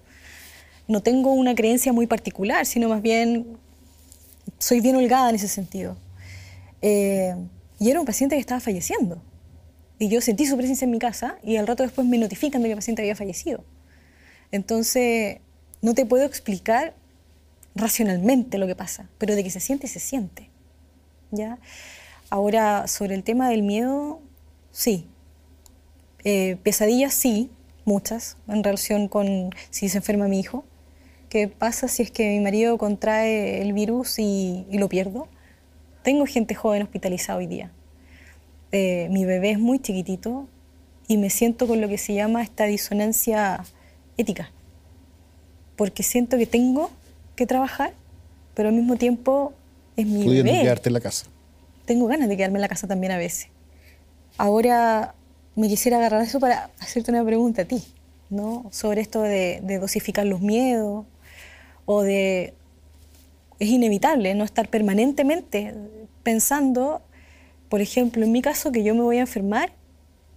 No 0.89 1.03
tengo 1.03 1.31
una 1.35 1.55
creencia 1.55 1.93
muy 1.93 2.07
particular, 2.07 2.65
sino 2.65 2.89
más 2.89 3.03
bien 3.03 3.59
soy 4.59 4.81
bien 4.81 4.97
holgada 4.97 5.29
en 5.29 5.35
ese 5.37 5.49
sentido. 5.49 5.99
Eh, 6.81 7.35
y 7.79 7.91
era 7.91 8.01
un 8.01 8.07
paciente 8.07 8.35
que 8.35 8.41
estaba 8.41 8.61
falleciendo. 8.61 9.21
Y 9.99 10.09
yo 10.09 10.23
sentí 10.23 10.47
su 10.47 10.57
presencia 10.57 10.87
en 10.87 10.91
mi 10.91 10.99
casa 10.99 11.37
y 11.43 11.57
al 11.57 11.67
rato 11.67 11.83
después 11.83 12.07
me 12.07 12.17
notifican 12.17 12.63
de 12.63 12.69
que 12.69 12.73
el 12.73 12.79
paciente 12.79 13.03
había 13.03 13.15
fallecido. 13.15 13.63
Entonces, 14.53 15.39
no 15.81 15.95
te 15.95 16.07
puedo 16.07 16.25
explicar 16.25 16.95
racionalmente 17.75 18.59
lo 18.59 18.67
que 18.67 18.77
pasa, 18.77 19.09
pero 19.19 19.35
de 19.35 19.43
que 19.43 19.51
se 19.51 19.61
siente, 19.61 19.89
se 19.89 19.99
siente. 19.99 20.53
¿ya? 21.33 21.59
Ahora, 22.31 22.87
sobre 22.87 23.15
el 23.17 23.25
tema 23.25 23.49
del 23.49 23.63
miedo, 23.63 24.21
sí. 24.71 25.07
Eh, 26.25 26.57
pesadillas, 26.63 27.15
sí, 27.15 27.51
muchas, 27.85 28.37
en 28.47 28.63
relación 28.63 29.09
con 29.09 29.51
si 29.71 29.89
se 29.89 29.99
enferma 29.99 30.29
mi 30.29 30.39
hijo. 30.39 30.65
¿Qué 31.29 31.49
pasa 31.49 31.89
si 31.89 32.03
es 32.03 32.11
que 32.11 32.29
mi 32.29 32.41
marido 32.41 32.79
contrae 32.79 33.61
el 33.63 33.73
virus 33.73 34.19
y, 34.19 34.67
lo 34.71 34.89
pierdo? 34.89 35.29
Tengo 36.03 36.27
gente 36.27 36.55
joven 36.55 36.83
hospitalizada 36.83 37.39
hoy 37.39 37.47
día. 37.47 37.73
Eh, 38.71 39.09
mi 39.11 39.25
bebé 39.25 39.51
es 39.51 39.59
muy 39.59 39.79
chiquitito 39.79 40.47
y 41.09 41.17
me 41.17 41.31
siento 41.31 41.67
con 41.67 41.81
lo 41.81 41.89
que 41.89 41.99
se 41.99 42.15
llama 42.15 42.43
esta 42.43 42.65
disonancia 42.65 43.65
ética. 44.17 44.51
Porque 45.77 46.03
siento 46.03 46.39
que 46.39 46.47
tengo 46.47 46.91
que 47.37 47.47
trabajar, 47.47 47.95
pero 48.55 48.69
al 48.69 48.75
mismo 48.75 48.97
tiempo 48.97 49.53
es 49.97 50.07
mi 50.07 50.25
Pudiendo 50.25 50.53
bebé. 50.53 50.63
quedarte 50.65 50.89
en 50.89 50.95
la 50.95 51.01
casa. 51.01 51.27
Tengo 51.85 52.07
ganas 52.07 52.29
de 52.29 52.37
quedarme 52.37 52.59
en 52.59 52.63
la 52.63 52.69
casa 52.69 52.87
también 52.87 53.13
a 53.13 53.19
veces. 53.19 53.49
Ahora 54.39 55.15
me 55.55 55.69
quisiera 55.69 55.99
agarrar 55.99 56.23
eso 56.23 56.41
para 56.41 56.71
hacerte 56.81 57.11
una 57.11 57.25
pregunta 57.25 57.63
a 57.63 57.65
ti, 57.65 57.83
¿no? 58.31 58.67
Sobre 58.71 59.01
esto 59.01 59.23
de, 59.23 59.61
dosificar 59.81 60.27
los 60.27 60.41
miedos 60.41 61.05
o 61.85 62.03
de 62.03 62.55
es 63.59 63.69
inevitable 63.69 64.35
no 64.35 64.45
estar 64.45 64.69
permanentemente 64.69 65.75
pensando, 66.25 67.01
por 67.69 67.81
ejemplo, 67.81 68.25
en 68.25 68.33
mi 68.33 68.43
caso, 68.43 68.73
que 68.73 68.83
yo 68.83 68.95
me 68.95 69.03
voy 69.03 69.19
a 69.19 69.21
enfermar 69.21 69.73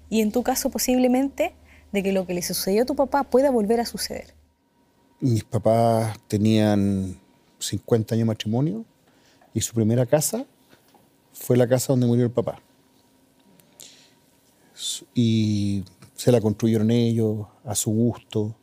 y 0.10 0.22
en 0.22 0.32
tu 0.32 0.44
caso 0.44 0.70
posiblemente 0.70 1.53
de 1.95 2.03
que 2.03 2.11
lo 2.11 2.27
que 2.27 2.33
le 2.33 2.41
sucedió 2.41 2.83
a 2.83 2.85
tu 2.85 2.95
papá 2.95 3.23
pueda 3.23 3.49
volver 3.49 3.79
a 3.79 3.85
suceder. 3.85 4.35
Mis 5.21 5.43
papás 5.43 6.17
tenían 6.27 7.17
50 7.57 8.13
años 8.13 8.21
de 8.21 8.25
matrimonio 8.25 8.85
y 9.53 9.61
su 9.61 9.73
primera 9.73 10.05
casa 10.05 10.45
fue 11.33 11.57
la 11.57 11.67
casa 11.67 11.93
donde 11.93 12.05
murió 12.05 12.25
el 12.25 12.31
papá. 12.31 12.59
Y 15.13 15.83
se 16.15 16.31
la 16.31 16.41
construyeron 16.41 16.91
ellos 16.91 17.47
a 17.63 17.73
su 17.75 17.91
gusto. 17.91 18.53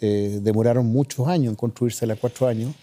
Eh, 0.00 0.40
demoraron 0.42 0.86
muchos 0.86 1.28
años 1.28 1.50
en 1.50 1.56
construírsela, 1.56 2.16
cuatro 2.16 2.46
años. 2.46 2.74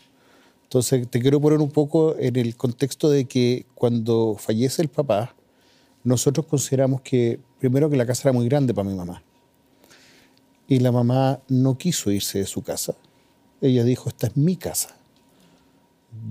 Entonces, 0.64 1.08
te 1.10 1.20
quiero 1.20 1.42
poner 1.42 1.60
un 1.60 1.72
poco 1.72 2.16
en 2.18 2.36
el 2.36 2.56
contexto 2.56 3.10
de 3.10 3.26
que 3.26 3.66
cuando 3.74 4.36
fallece 4.40 4.84
el 4.84 4.90
papá, 4.90 5.36
nosotros 6.04 6.46
consideramos 6.46 7.02
que, 7.02 7.40
primero, 7.60 7.90
que 7.90 7.98
la 7.98 8.06
casa 8.06 8.30
era 8.30 8.34
muy 8.34 8.48
grande 8.48 8.74
para 8.74 8.88
mi 8.88 8.96
mamá. 8.96 9.24
Y 10.68 10.80
la 10.80 10.92
mamá 10.92 11.42
no 11.50 11.78
quiso 11.78 12.12
irse 12.12 12.40
de 12.40 12.46
su 12.46 12.62
casa. 12.62 12.96
Ella 13.62 13.84
dijo, 13.84 14.10
esta 14.10 14.28
es 14.28 14.38
mi 14.38 14.56
casa. 14.56 14.96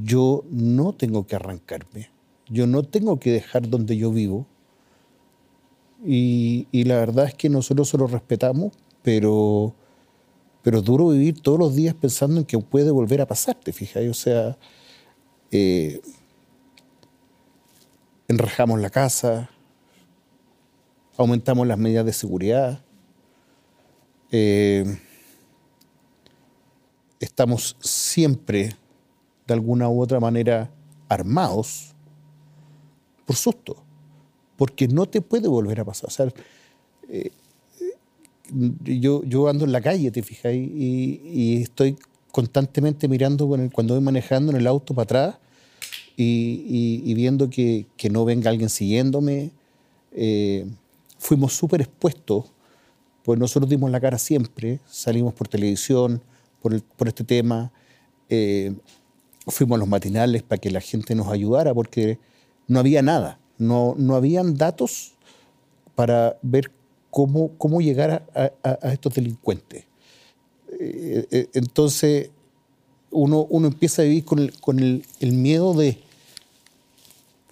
Yo 0.03 0.45
no 0.51 0.93
tengo 0.95 1.27
que 1.27 1.37
arrancarme. 1.37 2.11
Yo 2.49 2.67
no 2.67 2.83
tengo 2.83 3.19
que 3.19 3.33
dejar 3.33 3.69
donde 3.69 3.97
yo 3.97 4.11
vivo. 4.11 4.47
Y, 6.05 6.67
la 6.85 6.97
verdad 6.97 7.27
es 7.27 7.35
que 7.35 7.49
nosotros 7.49 7.89
se 7.89 7.99
lo 7.99 8.07
respetamos, 8.07 8.73
pero 9.03 9.75
pero 10.63 10.79
es 10.79 10.85
duro 10.85 11.09
vivir 11.09 11.41
todos 11.41 11.59
los 11.59 11.75
días 11.75 11.93
pensando 11.93 12.39
en 12.39 12.47
que 12.47 12.57
puede 12.59 12.93
volver 12.93 13.21
a 13.21 13.27
pasarte, 13.27 13.73
fíjate, 13.73 14.09
o 14.09 14.15
sea, 14.15 14.57
eh, 15.51 16.01
enrejamos 18.29 18.81
la 18.81 18.89
casa, 18.89 19.51
aumentamos 21.17 21.67
las 21.67 21.79
medidas 21.79 22.07
de 22.07 22.13
seguridad, 22.13 22.85
eh, 24.33 24.85
estamos 27.21 27.77
siempre, 27.81 28.75
de 29.47 29.55
alguna 29.55 29.89
u 29.89 30.01
otra 30.01 30.19
manera, 30.19 30.71
armados 31.09 31.95
por 33.25 33.37
susto, 33.37 33.77
porque 34.57 34.89
no 34.89 35.07
te 35.07 35.21
puede 35.21 35.49
volver 35.49 35.81
a 35.81 35.85
pasar. 35.85 36.35
Eh, 37.09 37.31
yo, 38.85 39.23
yo 39.25 39.49
ando 39.49 39.65
en 39.65 39.73
la 39.73 39.81
calle, 39.81 40.11
te 40.11 40.23
fijas, 40.23 40.53
y, 40.55 41.63
estoy 41.63 41.97
constantemente 42.31 43.09
mirando 43.09 43.49
cuando 43.73 43.95
voy 43.95 44.03
manejando 44.03 44.53
en 44.53 44.59
el 44.59 44.67
auto 44.67 44.95
para 44.95 45.05
atrás 45.05 45.37
y, 46.17 47.15
viendo 47.15 47.49
que, 47.51 47.87
no 48.11 48.25
venga 48.25 48.51
alguien 48.51 48.69
siguiéndome. 48.69 49.51
Eh, 50.13 50.67
fuimos 51.19 51.55
súper 51.55 51.81
expuestos, 51.81 52.45
pues 53.25 53.39
nosotros 53.39 53.69
dimos 53.69 53.91
la 53.91 54.01
cara 54.01 54.19
siempre, 54.19 54.81
salimos 54.87 55.35
por 55.35 55.49
televisión 55.49 56.23
por, 56.61 56.81
por 56.83 57.09
este 57.09 57.25
tema, 57.25 57.73
eh, 58.29 58.75
fuimos 59.47 59.77
a 59.77 59.81
los 59.81 59.89
matinales 59.89 60.43
para 60.43 60.61
que 60.61 60.71
la 60.71 60.81
gente 60.81 61.15
nos 61.15 61.29
ayudara, 61.29 61.75
porque 61.75 62.19
no 62.69 62.79
había 62.79 63.03
nada, 63.03 63.39
no, 63.59 63.95
no 63.99 64.15
habían 64.15 64.57
datos 64.57 65.15
para 65.95 66.39
ver 66.43 66.71
cómo, 67.11 67.81
llegar 67.81 68.27
a, 68.35 68.93
estos 68.93 69.15
delincuentes. 69.15 69.85
Eh, 70.81 71.27
eh, 71.31 71.49
entonces, 71.53 72.31
uno, 73.11 73.47
uno, 73.51 73.69
empieza 73.69 74.01
a 74.01 74.07
vivir 74.07 74.25
con, 74.25 74.79
el, 74.79 75.33
miedo 75.33 75.75
de, 75.75 75.99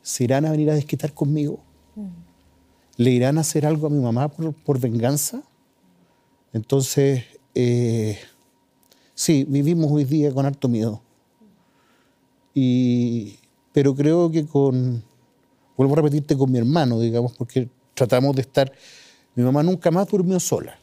¿se 0.02 0.24
irán 0.24 0.46
a 0.46 0.50
venir 0.50 0.70
a 0.70 0.74
desquitar 0.74 1.12
conmigo? 1.12 1.61
Mm. 1.94 2.09
¿Le 2.96 3.11
irán 3.11 3.37
a 3.37 3.42
hacer 3.42 3.66
algo 3.66 3.87
a 3.87 3.90
mi 3.90 4.00
mamá 4.00 4.28
por, 4.28 4.80
venganza? 4.80 5.42
Entonces, 6.52 7.24
eh, 7.54 8.18
sí, 9.14 9.44
vivimos 9.48 9.90
hoy 9.90 10.04
día 10.04 10.32
con 10.32 10.46
harto 10.46 10.68
miedo. 10.68 11.02
Y, 12.54 13.38
pero 13.72 13.94
creo 13.94 14.30
que 14.30 14.46
con, 14.46 15.02
vuelvo 15.76 15.92
a 15.94 15.96
repetirte, 15.96 16.36
con 16.36 16.50
mi 16.50 16.58
hermano, 16.58 16.98
digamos, 16.98 17.32
porque 17.36 17.68
tratamos 17.94 18.34
de 18.34 18.42
estar 18.42 18.72
mi 19.34 19.44
mamá 19.44 19.62
nunca 19.62 19.90
más 19.90 20.08
durmió 20.08 20.40
sola. 20.40 20.78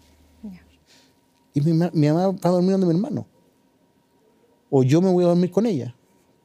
Y 1.53 1.61
mi, 1.61 1.73
mamá 1.73 2.27
va 2.27 2.49
a 2.49 2.49
dormir 2.49 2.71
donde 2.71 2.87
mi 2.87 2.93
hermano. 2.93 3.25
O 4.69 4.83
yo 4.83 5.01
me 5.01 5.11
voy 5.11 5.23
a 5.23 5.27
dormir 5.27 5.51
con 5.51 5.65
ella. 5.65 5.95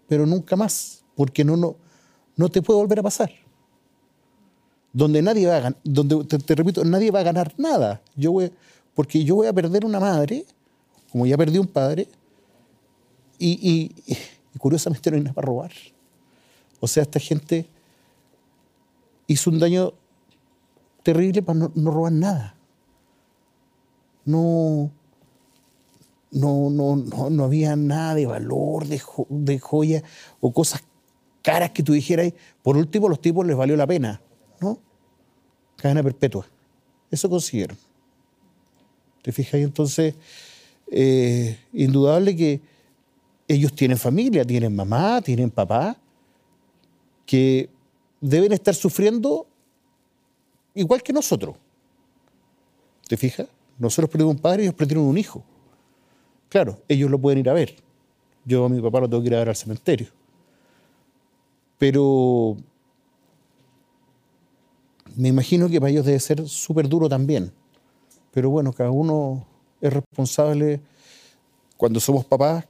Pero 0.09 0.27
nunca 0.27 0.57
más. 0.57 1.05
Porque 1.15 1.45
no, 1.45 1.57
no, 1.57 1.77
no 2.37 2.49
te 2.49 2.63
puede 2.63 2.81
volver 2.81 3.01
a 3.01 3.03
pasar. 3.03 3.31
Donde 4.93 5.23
nadie 5.23 5.47
va 5.47 5.57
a 5.57 5.61
ganar, 5.61 5.81
donde, 5.85 6.25
te, 6.25 6.55
repito, 6.55 6.85
nadie 6.85 7.11
va 7.11 7.21
a 7.21 7.23
ganar 7.23 7.55
nada. 7.57 8.03
Yo 8.15 8.33
voy, 8.33 8.53
porque 8.95 9.25
yo 9.25 9.37
voy 9.37 9.47
a 9.47 9.53
perder 9.53 9.85
una 9.85 10.01
madre, 10.01 10.45
como 11.11 11.27
ya 11.27 11.37
perdí 11.37 11.59
un 11.59 11.67
padre, 11.67 12.09
y, 13.39 13.91
curiosamente 14.59 15.11
no 15.11 15.17
hay 15.17 15.23
nada 15.23 15.35
para 15.35 15.47
robar. 15.47 15.73
O 16.81 16.87
sea, 16.87 17.03
esta 17.03 17.19
gente 17.19 17.69
hizo 19.27 19.51
un 19.51 19.59
daño 19.59 19.93
terrible 21.03 21.43
para 21.43 21.59
no, 21.75 21.91
robar 21.91 22.13
nada. 22.13 22.55
No, 24.25 24.91
no, 26.31 26.71
no, 26.71 27.31
no, 27.31 27.45
había 27.45 27.75
nada 27.75 28.15
de 28.15 28.27
valor, 28.27 28.87
de, 28.87 29.03
de 29.29 29.59
joya 29.59 30.03
o 30.41 30.53
cosas 30.53 30.83
caras 31.43 31.71
que 31.71 31.83
tú 31.83 31.93
dijeras. 31.93 32.33
Por 32.63 32.77
último, 32.77 33.09
los 33.09 33.21
tipos 33.21 33.45
les 33.45 33.57
valió 33.57 33.77
la 33.77 33.87
pena, 33.87 34.21
¿no? 34.61 34.79
Cadena 35.77 36.03
perpetua. 36.03 36.47
Eso 37.11 37.29
consiguieron. 37.29 37.77
¿Te 39.23 39.33
fijas? 39.33 39.61
Entonces, 39.61 40.15
eh, 40.91 41.57
indudable 41.73 42.37
que 42.37 42.61
ellos 43.49 43.73
tienen 43.73 43.97
familia, 43.97 44.45
tienen 44.45 44.75
mamá, 44.75 45.21
tienen 45.23 45.51
papá, 45.51 45.97
que 47.25 47.71
deben 48.21 48.53
estar 48.53 48.75
sufriendo 48.75 49.47
igual 50.75 51.03
que 51.03 51.13
nosotros. 51.13 51.57
¿Te 53.09 53.17
fijas? 53.17 53.47
Nosotros 53.79 54.11
perdimos 54.11 54.35
un 54.35 54.41
padre 54.41 54.63
y 54.63 54.67
ellos 54.67 54.75
perdieron 54.75 55.05
un 55.05 55.19
hijo. 55.19 55.43
Claro, 56.49 56.79
ellos 56.89 57.11
lo 57.11 57.19
pueden 57.19 57.39
ir 57.39 57.49
a 57.49 57.53
ver. 57.53 57.77
Yo 58.45 58.65
a 58.65 58.69
mi 58.69 58.81
papá 58.81 59.01
lo 59.01 59.09
tengo 59.09 59.23
que 59.23 59.29
ir 59.29 59.35
a 59.35 59.39
ver 59.39 59.49
al 59.49 59.57
cementerio. 59.57 60.09
Pero 61.79 62.57
me 65.17 65.29
imagino 65.29 65.69
que 65.69 65.81
para 65.81 65.91
ellos 65.91 66.07
debe 66.07 66.21
ser 66.21 66.47
súper 66.49 66.89
duro 66.89 67.09
también. 67.09 67.53
Pero 68.33 68.51
bueno, 68.51 68.73
cada 68.73 68.91
uno 68.91 69.47
es 69.81 69.93
responsable, 69.93 70.81
cuando 71.77 72.01
somos 72.01 72.25
papás, 72.25 72.65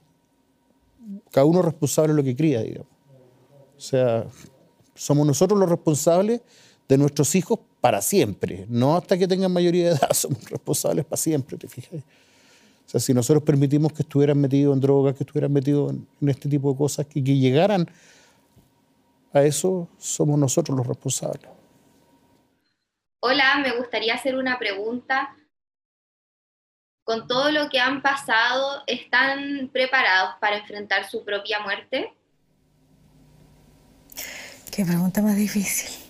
cada 1.31 1.45
uno 1.45 1.59
es 1.59 1.65
responsable 1.65 2.13
de 2.13 2.17
lo 2.17 2.23
que 2.23 2.35
cría, 2.35 2.61
digamos. 2.61 2.87
O 3.77 3.81
sea, 3.81 4.25
somos 4.95 5.25
nosotros 5.25 5.59
los 5.59 5.69
responsables 5.69 6.41
de 6.87 6.97
nuestros 6.97 7.33
hijos 7.35 7.59
para 7.81 8.01
siempre, 8.01 8.65
no 8.69 8.95
hasta 8.95 9.17
que 9.17 9.27
tengan 9.27 9.51
mayoría 9.51 9.89
de 9.89 9.95
edad, 9.95 10.09
somos 10.13 10.49
responsables 10.49 11.05
para 11.05 11.17
siempre, 11.17 11.57
¿te 11.57 11.67
fijas? 11.67 12.01
O 12.85 12.89
sea, 12.89 12.99
si 12.99 13.13
nosotros 13.13 13.43
permitimos 13.43 13.93
que 13.93 14.03
estuvieran 14.03 14.39
metidos 14.39 14.73
en 14.75 14.81
drogas, 14.81 15.15
que 15.15 15.23
estuvieran 15.23 15.51
metidos 15.51 15.93
en, 15.93 16.29
este 16.29 16.49
tipo 16.49 16.71
de 16.71 16.77
cosas, 16.77 17.07
y 17.13 17.23
que 17.23 17.37
llegaran 17.37 17.89
a 19.31 19.43
eso, 19.43 19.87
somos 19.97 20.37
nosotros 20.37 20.77
los 20.77 20.85
responsables. 20.85 21.49
Hola, 23.21 23.59
me 23.63 23.75
gustaría 23.77 24.15
hacer 24.15 24.35
una 24.35 24.59
pregunta. 24.59 25.35
Con 27.03 27.27
todo 27.27 27.51
lo 27.51 27.69
que 27.69 27.79
han 27.79 28.01
pasado, 28.01 28.83
¿están 28.87 29.69
preparados 29.73 30.35
para 30.39 30.57
enfrentar 30.57 31.09
su 31.09 31.23
propia 31.23 31.59
muerte? 31.59 32.13
Qué 34.71 34.85
pregunta 34.85 35.21
más 35.21 35.35
difícil. 35.35 36.03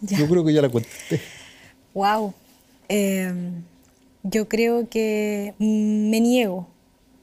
Yo 0.00 0.28
creo 0.28 0.44
que 0.44 0.52
ya 0.52 0.62
la 0.62 0.68
conté. 0.68 0.88
Wow. 1.94 2.34
Em, 2.88 3.62
yo 4.22 4.48
creo 4.48 4.88
que 4.88 5.54
me 5.58 6.20
niego 6.20 6.68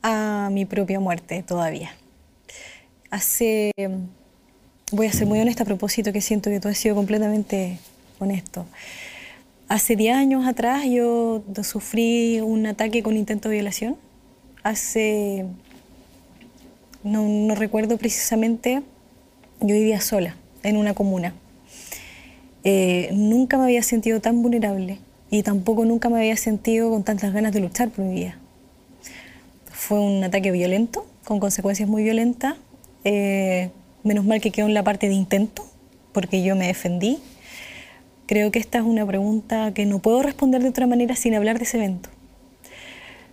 a 0.01 0.49
mi 0.51 0.65
propia 0.65 0.99
muerte 0.99 1.43
todavía. 1.43 1.95
Hace. 3.09 3.71
Voy 4.91 5.07
a 5.07 5.11
ser 5.11 5.25
muy 5.25 5.39
honesta 5.39 5.63
a 5.63 5.65
propósito, 5.65 6.11
que 6.13 6.21
siento 6.21 6.49
que 6.49 6.59
tú 6.59 6.67
has 6.67 6.77
sido 6.77 6.95
completamente 6.95 7.79
honesto. 8.19 8.65
Hace 9.67 9.95
10 9.95 10.15
años 10.15 10.47
atrás 10.47 10.83
yo 10.85 11.43
sufrí 11.63 12.39
un 12.41 12.67
ataque 12.67 13.01
con 13.01 13.17
intento 13.17 13.49
de 13.49 13.55
violación. 13.55 13.97
Hace. 14.63 15.45
No, 17.03 17.55
recuerdo 17.55 17.97
precisamente, 17.97 18.81
yo 19.61 19.75
vivía 19.75 20.01
sola 20.01 20.35
en 20.63 20.77
una 20.77 20.93
comuna 20.93 21.33
eh, 22.67 23.09
nunca 23.13 23.59
me 23.59 23.65
había 23.65 23.83
sentido 23.83 24.19
tan 24.21 24.41
vulnerable 24.41 24.97
y 25.29 25.43
tampoco 25.43 25.85
nunca 25.85 26.09
me 26.09 26.17
había 26.17 26.35
sentido 26.35 26.89
con 26.89 27.03
tantas 27.03 27.31
ganas 27.31 27.53
de 27.53 27.59
luchar 27.59 27.89
por 27.89 28.03
mi 28.03 28.15
vida. 28.15 28.39
Fue 29.71 29.99
un 29.99 30.23
ataque 30.23 30.51
violento 30.51 31.05
con 31.25 31.39
consecuencias 31.39 31.87
muy 31.87 32.03
violentas. 32.03 32.55
Eh, 33.03 33.69
menos 34.03 34.25
mal 34.25 34.41
que 34.41 34.49
quedó 34.49 34.65
en 34.65 34.73
la 34.73 34.83
parte 34.83 35.07
de 35.07 35.13
intento, 35.13 35.63
porque 36.11 36.41
yo 36.41 36.55
me 36.55 36.65
defendí. 36.65 37.19
Creo 38.27 38.51
que 38.51 38.59
esta 38.59 38.79
es 38.79 38.83
una 38.83 39.05
pregunta 39.05 39.73
que 39.73 39.85
no 39.85 39.99
puedo 39.99 40.23
responder 40.23 40.63
de 40.63 40.69
otra 40.69 40.87
manera 40.87 41.15
sin 41.15 41.35
hablar 41.35 41.59
de 41.59 41.65
ese 41.65 41.77
evento. 41.77 42.09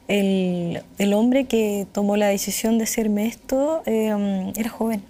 El, 0.06 0.82
el 0.98 1.14
hombre 1.14 1.46
que 1.46 1.86
tomó 1.92 2.16
la 2.16 2.26
decisión 2.26 2.76
de 2.76 2.84
hacerme 2.84 3.26
esto 3.26 3.82
eh, 3.86 4.52
era 4.56 4.68
joven. 4.68 5.02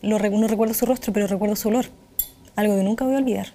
No 0.00 0.16
recuerdo 0.16 0.74
su 0.74 0.86
rostro, 0.86 1.12
pero 1.12 1.26
recuerdo 1.26 1.56
su 1.56 1.68
olor, 1.68 1.86
algo 2.56 2.76
que 2.76 2.82
nunca 2.82 3.04
voy 3.04 3.14
a 3.14 3.18
olvidar. 3.18 3.48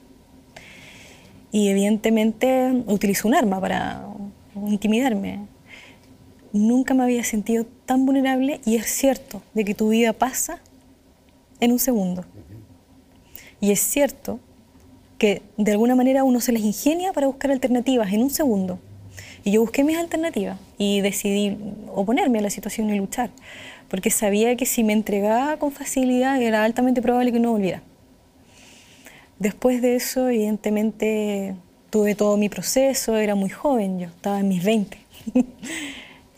Y 1.51 1.69
evidentemente 1.69 2.83
utilizó 2.85 3.27
un 3.27 3.35
arma 3.35 3.59
para 3.59 4.05
intimidarme. 4.67 5.39
Nunca 6.51 6.93
me 6.93 7.03
había 7.03 7.23
sentido 7.23 7.65
tan 7.85 8.05
vulnerable 8.05 8.59
y 8.65 8.75
es 8.75 8.85
cierto 8.85 9.41
de 9.53 9.65
que 9.65 9.73
tu 9.73 9.89
vida 9.89 10.13
pasa 10.13 10.59
en 11.59 11.71
un 11.71 11.79
segundo. 11.79 12.25
Y 13.61 13.71
es 13.71 13.79
cierto 13.79 14.39
que 15.23 15.41
de 15.55 15.71
alguna 15.71 15.95
manera 15.95 16.25
uno 16.25 16.41
se 16.41 16.51
les 16.51 16.63
ingenia 16.63 17.13
para 17.13 17.27
buscar 17.27 17.49
alternativas 17.49 18.11
en 18.11 18.23
un 18.23 18.29
segundo. 18.29 18.77
Y 19.45 19.51
yo 19.51 19.61
busqué 19.61 19.85
mis 19.85 19.97
alternativas 19.97 20.59
y 20.77 20.99
decidí 20.99 21.57
oponerme 21.95 22.39
a 22.39 22.41
la 22.41 22.49
situación 22.49 22.89
y 22.89 22.97
luchar, 22.97 23.29
porque 23.87 24.09
sabía 24.09 24.57
que 24.57 24.65
si 24.65 24.83
me 24.83 24.91
entregaba 24.91 25.55
con 25.55 25.71
facilidad 25.71 26.41
era 26.41 26.65
altamente 26.65 27.01
probable 27.01 27.31
que 27.31 27.39
no 27.39 27.53
volviera. 27.53 27.81
Después 29.39 29.81
de 29.81 29.95
eso, 29.95 30.27
evidentemente, 30.27 31.55
tuve 31.89 32.15
todo 32.15 32.35
mi 32.35 32.49
proceso, 32.49 33.15
era 33.15 33.33
muy 33.33 33.49
joven, 33.49 33.99
yo 33.99 34.07
estaba 34.07 34.41
en 34.41 34.49
mis 34.49 34.61
20. 34.61 34.97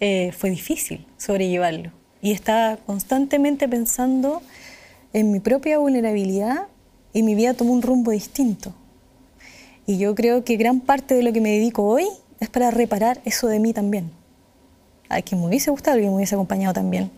Eh, 0.02 0.34
fue 0.34 0.50
difícil 0.50 1.06
sobrellevarlo 1.18 1.90
y 2.22 2.34
estaba 2.34 2.76
constantemente 2.76 3.66
pensando 3.70 4.42
en 5.14 5.32
mi 5.32 5.40
propia 5.40 5.78
vulnerabilidad 5.78 6.68
y 7.16 7.24
mi 7.24 7.34
vida 7.34 7.54
tomó 7.54 7.72
un 7.72 7.82
rumbo 7.82 8.12
distinto. 8.12 8.74
Y 9.88 9.98
yo 9.98 10.14
creo 10.16 10.44
que 10.44 10.58
gran 10.58 10.82
parte 10.82 11.16
de 11.16 11.24
lo 11.24 11.32
que 11.32 11.40
me 11.40 11.50
dedico 11.50 11.84
hoy 11.84 12.06
es 12.42 12.50
para 12.50 12.72
reparar 12.72 13.22
eso 13.24 13.48
de 13.48 13.58
mí 13.58 13.72
también. 13.72 14.12
A 15.08 15.22
quien 15.22 15.40
me 15.40 15.48
hubiese 15.48 15.72
gustado, 15.72 15.96
que 15.96 16.04
me 16.04 16.14
hubiese 16.14 16.36
acompañado 16.36 16.74
también. 16.74 17.10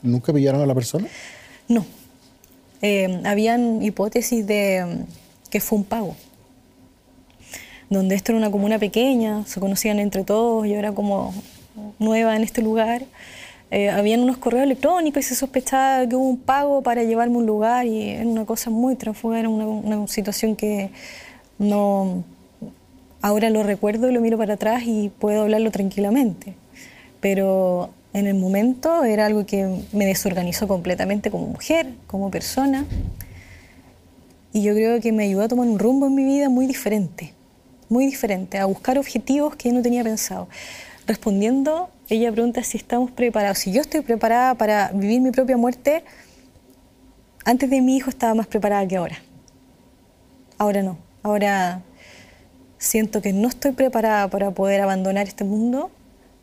¿Nunca 0.00 0.32
pillaron 0.32 0.62
a 0.62 0.66
la 0.66 0.74
persona? 0.74 1.06
No. 1.68 1.84
Eh, 2.80 3.20
habían 3.24 3.82
hipótesis 3.82 4.46
de 4.46 4.86
mm, 4.86 5.50
que 5.50 5.60
fue 5.60 5.80
un 5.80 5.84
pago. 5.84 6.16
Donde 7.90 8.14
esto 8.14 8.32
era 8.32 8.38
una 8.38 8.50
comuna 8.50 8.78
pequeña, 8.78 9.44
se 9.44 9.60
conocían 9.60 9.98
entre 9.98 10.24
todos, 10.24 10.66
yo 10.66 10.76
era 10.76 10.92
como 10.92 11.34
nueva 11.98 12.36
en 12.36 12.42
este 12.42 12.62
lugar. 12.62 13.04
Eh, 13.74 13.88
habían 13.88 14.20
unos 14.20 14.36
correos 14.36 14.64
electrónicos 14.64 15.24
y 15.24 15.28
se 15.28 15.34
sospechaba 15.34 16.06
que 16.06 16.14
hubo 16.14 16.28
un 16.28 16.38
pago 16.38 16.82
para 16.82 17.04
llevarme 17.04 17.36
a 17.36 17.38
un 17.38 17.46
lugar 17.46 17.86
y 17.86 18.10
era 18.10 18.26
una 18.26 18.44
cosa 18.44 18.68
muy 18.68 18.96
transfuga, 18.96 19.38
era 19.38 19.48
una, 19.48 19.66
una 19.66 20.06
situación 20.08 20.56
que 20.56 20.90
no, 21.58 22.22
ahora 23.22 23.48
lo 23.48 23.62
recuerdo 23.62 24.10
y 24.10 24.12
lo 24.12 24.20
miro 24.20 24.36
para 24.36 24.54
atrás 24.54 24.82
y 24.84 25.08
puedo 25.18 25.40
hablarlo 25.40 25.70
tranquilamente. 25.70 26.54
Pero 27.20 27.88
en 28.12 28.26
el 28.26 28.34
momento 28.34 29.04
era 29.04 29.24
algo 29.24 29.46
que 29.46 29.66
me 29.92 30.04
desorganizó 30.04 30.68
completamente 30.68 31.30
como 31.30 31.46
mujer, 31.46 31.94
como 32.06 32.30
persona. 32.30 32.84
Y 34.52 34.62
yo 34.64 34.74
creo 34.74 35.00
que 35.00 35.12
me 35.12 35.24
ayudó 35.24 35.44
a 35.44 35.48
tomar 35.48 35.66
un 35.66 35.78
rumbo 35.78 36.08
en 36.08 36.14
mi 36.14 36.24
vida 36.24 36.50
muy 36.50 36.66
diferente, 36.66 37.32
muy 37.88 38.04
diferente, 38.04 38.58
a 38.58 38.66
buscar 38.66 38.98
objetivos 38.98 39.56
que 39.56 39.70
yo 39.70 39.74
no 39.74 39.80
tenía 39.80 40.04
pensado. 40.04 40.46
Respondiendo, 41.06 41.90
ella 42.08 42.30
pregunta 42.30 42.62
si 42.62 42.78
estamos 42.78 43.10
preparados. 43.10 43.58
Si 43.58 43.72
yo 43.72 43.80
estoy 43.80 44.02
preparada 44.02 44.54
para 44.54 44.92
vivir 44.92 45.20
mi 45.20 45.30
propia 45.30 45.56
muerte, 45.56 46.04
antes 47.44 47.68
de 47.70 47.80
mi 47.80 47.96
hijo 47.96 48.10
estaba 48.10 48.34
más 48.34 48.46
preparada 48.46 48.86
que 48.86 48.96
ahora. 48.96 49.18
Ahora 50.58 50.82
no. 50.82 50.98
Ahora 51.22 51.82
siento 52.78 53.22
que 53.22 53.32
no 53.32 53.48
estoy 53.48 53.72
preparada 53.72 54.28
para 54.28 54.52
poder 54.52 54.80
abandonar 54.80 55.26
este 55.26 55.44
mundo 55.44 55.90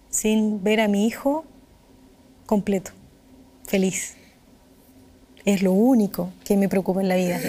sin 0.10 0.64
ver 0.64 0.82
a 0.82 0.88
mi 0.88 1.06
hijo 1.06 1.46
completo, 2.46 2.92
feliz. 3.66 4.16
Es 5.46 5.62
lo 5.62 5.72
único 5.72 6.32
que 6.44 6.58
me 6.58 6.68
preocupa 6.68 7.02
en 7.02 7.08
la 7.08 7.16
vida. 7.16 7.40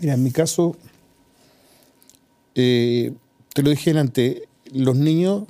Mira, 0.00 0.14
en 0.14 0.22
mi 0.22 0.32
caso, 0.32 0.76
eh, 2.54 3.12
te 3.54 3.62
lo 3.62 3.70
dije 3.70 3.96
antes, 3.98 4.42
los 4.72 4.96
niños, 4.96 5.44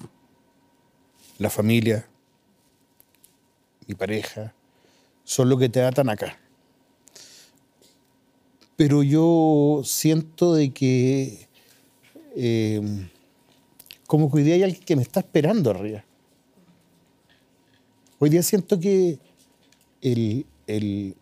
la 1.39 1.51
familia, 1.51 2.07
mi 3.87 3.95
pareja, 3.95 4.55
son 5.25 5.49
lo 5.49 5.57
que 5.57 5.69
te 5.69 5.83
atan 5.83 6.11
acá. 6.11 6.39
Pero 8.77 9.03
yo 9.03 9.83
siento 9.85 10.55
de 10.55 10.71
que 10.71 11.49
eh, 12.37 13.09
como 14.07 14.31
que 14.31 14.39
hoy 14.39 14.43
día 14.43 14.55
hay 14.55 14.63
alguien 14.63 14.85
que 14.85 14.97
me 14.97 15.03
está 15.03 15.21
esperando 15.21 15.71
arriba. 15.71 16.05
Hoy 18.19 18.31
día 18.31 18.43
siento 18.43 18.81
que 18.81 19.19
el, 20.01 20.47
el, 20.67 21.17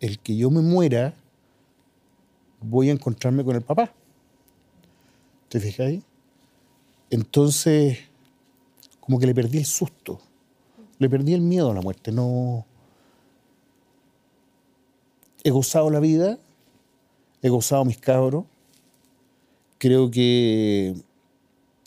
el 0.00 0.18
que 0.18 0.36
yo 0.36 0.50
me 0.50 0.60
muera, 0.60 1.14
voy 2.60 2.88
a 2.88 2.92
encontrarme 2.92 3.44
con 3.44 3.56
el 3.56 3.62
papá. 3.62 3.92
¿Te 5.48 5.60
fijáis? 5.60 6.02
Entonces, 7.10 7.98
como 9.04 9.18
que 9.18 9.26
le 9.26 9.34
perdí 9.34 9.58
el 9.58 9.66
susto, 9.66 10.18
le 10.98 11.10
perdí 11.10 11.34
el 11.34 11.42
miedo 11.42 11.70
a 11.70 11.74
la 11.74 11.82
muerte. 11.82 12.10
No. 12.10 12.64
He 15.42 15.50
gozado 15.50 15.90
la 15.90 16.00
vida, 16.00 16.38
he 17.42 17.50
gozado 17.50 17.84
mis 17.84 17.98
cabros, 17.98 18.46
creo 19.76 20.10
que 20.10 20.94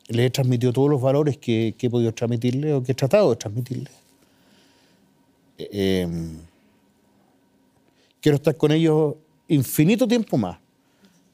les 0.10 0.28
he 0.28 0.30
transmitido 0.30 0.72
todos 0.72 0.92
los 0.92 1.02
valores 1.02 1.38
que, 1.40 1.76
he 1.80 1.90
podido 1.90 2.14
transmitirles 2.14 2.76
o 2.76 2.84
que 2.84 2.92
he 2.92 2.96
tratado 2.96 3.32
de 3.32 3.36
transmitirles. 3.38 3.94
Eh, 5.58 6.08
quiero 8.22 8.36
estar 8.36 8.56
con 8.56 8.72
ellos 8.72 9.16
infinito 9.48 10.08
tiempo 10.08 10.38
más, 10.38 10.60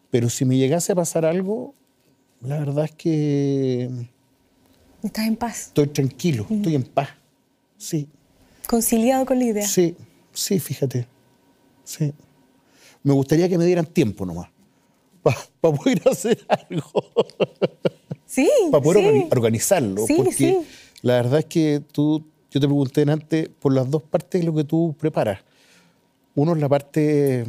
pero 0.09 0.29
si 0.29 0.45
me 0.45 0.55
llegase 0.55 0.93
a 0.93 0.95
pasar 0.95 1.25
algo, 1.25 1.73
la 2.39 2.59
verdad 2.59 2.85
es 2.85 2.91
que... 2.93 4.12
¿Estás 5.03 5.27
en 5.27 5.35
paz? 5.35 5.67
Estoy 5.67 5.87
tranquilo, 5.87 6.47
estoy 6.49 6.75
en 6.75 6.83
paz, 6.83 7.09
sí. 7.77 8.07
¿Conciliado 8.67 9.25
con 9.25 9.37
la 9.37 9.45
idea? 9.45 9.67
Sí, 9.67 9.95
sí, 10.31 10.59
fíjate, 10.59 11.05
sí. 11.83 12.13
Me 13.03 13.13
gustaría 13.13 13.49
que 13.49 13.57
me 13.57 13.65
dieran 13.65 13.85
tiempo 13.85 14.25
nomás 14.25 14.49
para 15.21 15.37
poder 15.61 16.01
hacer 16.09 16.45
algo. 16.47 16.91
Sí. 18.25 18.49
para 18.71 18.83
poder 18.83 19.27
organizarlo. 19.31 20.07
Sí, 20.07 20.15
porque 20.15 20.33
sí. 20.33 20.57
la 21.01 21.15
verdad 21.15 21.39
es 21.39 21.45
que 21.45 21.83
tú, 21.91 22.25
yo 22.49 22.59
te 22.59 22.67
pregunté 22.67 23.01
antes 23.09 23.49
por 23.59 23.73
las 23.73 23.89
dos 23.89 24.03
partes 24.03 24.41
de 24.41 24.47
lo 24.47 24.55
que 24.55 24.63
tú 24.63 24.95
preparas. 24.97 25.41
Uno 26.35 26.53
es 26.53 26.59
la 26.59 26.69
parte 26.69 27.45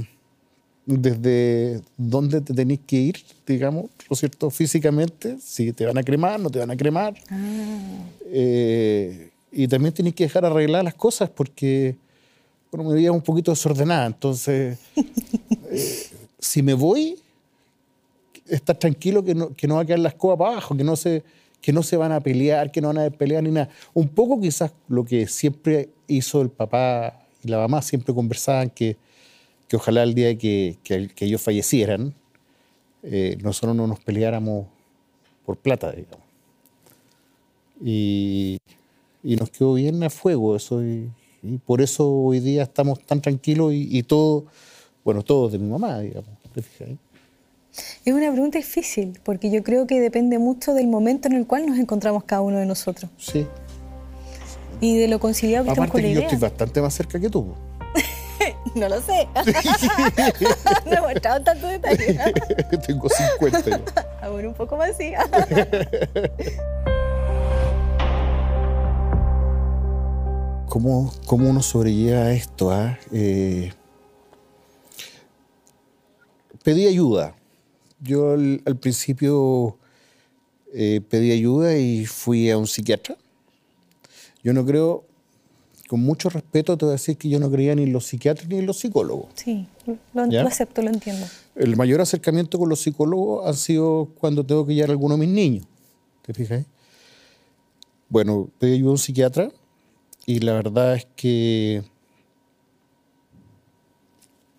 desde 0.86 1.80
dónde 1.96 2.40
te 2.40 2.52
tenés 2.52 2.80
que 2.86 2.96
ir, 2.96 3.16
digamos, 3.46 3.86
¿no 4.08 4.16
cierto? 4.16 4.50
Físicamente, 4.50 5.38
si 5.40 5.72
te 5.72 5.86
van 5.86 5.96
a 5.98 6.02
cremar, 6.02 6.38
no 6.38 6.50
te 6.50 6.58
van 6.58 6.70
a 6.70 6.76
cremar. 6.76 7.14
Ah. 7.30 8.06
Eh, 8.26 9.30
y 9.50 9.68
también 9.68 9.94
tenés 9.94 10.14
que 10.14 10.24
dejar 10.24 10.44
arreglar 10.44 10.84
las 10.84 10.94
cosas 10.94 11.30
porque, 11.30 11.96
bueno, 12.70 12.90
me 12.90 12.96
veía 12.96 13.12
un 13.12 13.22
poquito 13.22 13.52
desordenada. 13.52 14.06
Entonces, 14.06 14.78
eh, 15.70 16.06
si 16.38 16.62
me 16.62 16.74
voy, 16.74 17.18
estar 18.48 18.76
tranquilo 18.76 19.24
que 19.24 19.34
no, 19.34 19.54
que 19.54 19.66
no 19.66 19.76
va 19.76 19.82
a 19.82 19.84
quedar 19.84 20.00
la 20.00 20.10
escoba 20.10 20.36
para 20.36 20.52
abajo, 20.52 20.76
que 20.76 20.84
no, 20.84 20.96
se, 20.96 21.22
que 21.62 21.72
no 21.72 21.82
se 21.82 21.96
van 21.96 22.12
a 22.12 22.20
pelear, 22.20 22.70
que 22.70 22.80
no 22.80 22.88
van 22.88 22.98
a 22.98 23.10
pelear 23.10 23.42
ni 23.42 23.50
nada. 23.50 23.70
Un 23.94 24.08
poco 24.08 24.40
quizás 24.40 24.72
lo 24.88 25.04
que 25.04 25.26
siempre 25.28 25.88
hizo 26.08 26.42
el 26.42 26.50
papá 26.50 27.22
y 27.42 27.48
la 27.48 27.58
mamá, 27.58 27.80
siempre 27.80 28.14
conversaban 28.14 28.68
que, 28.70 28.96
que 29.68 29.76
ojalá 29.76 30.02
el 30.02 30.14
día 30.14 30.36
que, 30.36 30.78
que, 30.82 31.10
ellos 31.20 31.40
fallecieran, 31.40 32.14
eh, 33.02 33.36
nosotros 33.42 33.74
no 33.76 33.86
nos 33.86 34.00
peleáramos 34.00 34.66
por 35.44 35.56
plata, 35.56 35.92
digamos. 35.92 36.24
Y, 37.82 38.58
y 39.22 39.36
nos 39.36 39.50
quedó 39.50 39.74
bien 39.74 40.02
a 40.02 40.10
fuego 40.10 40.56
eso. 40.56 40.82
Y, 40.82 41.10
por 41.66 41.82
eso 41.82 42.10
hoy 42.10 42.40
día 42.40 42.62
estamos 42.62 43.04
tan 43.04 43.20
tranquilos 43.20 43.74
y, 43.74 43.98
y 43.98 44.02
todo, 44.02 44.46
bueno, 45.04 45.22
todos 45.22 45.52
de 45.52 45.58
mi 45.58 45.68
mamá, 45.68 46.00
digamos. 46.00 46.30
¿te 46.54 46.62
fijas? 46.62 46.96
Es 48.04 48.14
una 48.14 48.30
pregunta 48.30 48.58
difícil, 48.58 49.18
porque 49.24 49.50
yo 49.50 49.62
creo 49.62 49.86
que 49.86 50.00
depende 50.00 50.38
mucho 50.38 50.74
del 50.74 50.86
momento 50.86 51.28
en 51.28 51.34
el 51.34 51.46
cual 51.46 51.66
nos 51.66 51.78
encontramos 51.78 52.24
cada 52.24 52.42
uno 52.42 52.58
de 52.58 52.66
nosotros. 52.66 53.10
Sí. 53.18 53.46
Y 54.80 54.96
de 54.96 55.08
lo 55.08 55.18
conciliado 55.18 55.64
que 55.64 55.70
Aparte 55.70 55.86
estamos 55.86 55.92
con 55.92 56.00
que 56.00 56.14
la 56.14 56.14
yo 56.14 56.20
estoy 56.20 56.38
bastante 56.38 56.80
más 56.80 56.94
cerca 56.94 57.18
que 57.18 57.28
tú. 57.28 57.54
no 58.74 58.88
lo 58.88 59.00
sé. 59.00 59.28
no 60.86 60.92
he 60.92 61.00
mostrado 61.00 61.42
tanto 61.42 61.66
detalle. 61.66 62.18
Tengo 62.86 63.08
50 63.08 63.70
yo. 63.70 64.48
Un 64.48 64.54
poco 64.54 64.76
más 64.76 64.96
sí. 64.96 65.12
¿cómo, 70.68 71.12
cómo 71.26 71.48
uno 71.48 71.62
sobrelleva 71.62 72.32
esto? 72.32 72.72
ah? 72.72 72.98
Eh, 73.12 73.72
pedí 76.62 76.86
ayuda. 76.86 77.34
Yo 78.00 78.32
al, 78.32 78.60
al 78.66 78.76
principio 78.76 79.78
eh, 80.72 81.00
pedí 81.08 81.30
ayuda 81.30 81.76
y 81.76 82.06
fui 82.06 82.50
a 82.50 82.58
un 82.58 82.66
psiquiatra. 82.66 83.16
Yo 84.42 84.52
no 84.52 84.66
creo, 84.66 85.04
con 85.94 86.00
mucho 86.00 86.28
respeto 86.28 86.76
te 86.76 86.86
voy 86.86 86.90
a 86.90 86.94
decir 86.94 87.16
que 87.16 87.28
yo 87.28 87.38
no 87.38 87.48
creía 87.48 87.72
ni 87.76 87.84
en 87.84 87.92
los 87.92 88.06
psiquiatras 88.06 88.48
ni 88.48 88.58
en 88.58 88.66
los 88.66 88.80
psicólogos. 88.80 89.28
Sí, 89.36 89.68
lo, 90.12 90.24
acepto, 90.44 90.82
lo 90.82 90.90
entiendo. 90.90 91.24
El 91.54 91.76
mayor 91.76 92.00
acercamiento 92.00 92.58
con 92.58 92.68
los 92.68 92.80
psicólogos 92.80 93.46
ha 93.46 93.52
sido 93.52 94.10
cuando 94.18 94.44
tengo 94.44 94.66
que 94.66 94.74
llevar 94.74 94.90
a 94.90 94.92
alguno 94.94 95.14
de 95.14 95.20
mis 95.20 95.28
niños. 95.28 95.68
¿Te 96.22 96.34
fijas? 96.34 96.66
Bueno, 98.08 98.50
pedí 98.58 98.72
ayuda 98.72 98.88
a 98.88 98.90
un 98.90 98.98
psiquiatra 98.98 99.52
y 100.26 100.40
la 100.40 100.54
verdad 100.54 100.96
es 100.96 101.06
que 101.14 101.84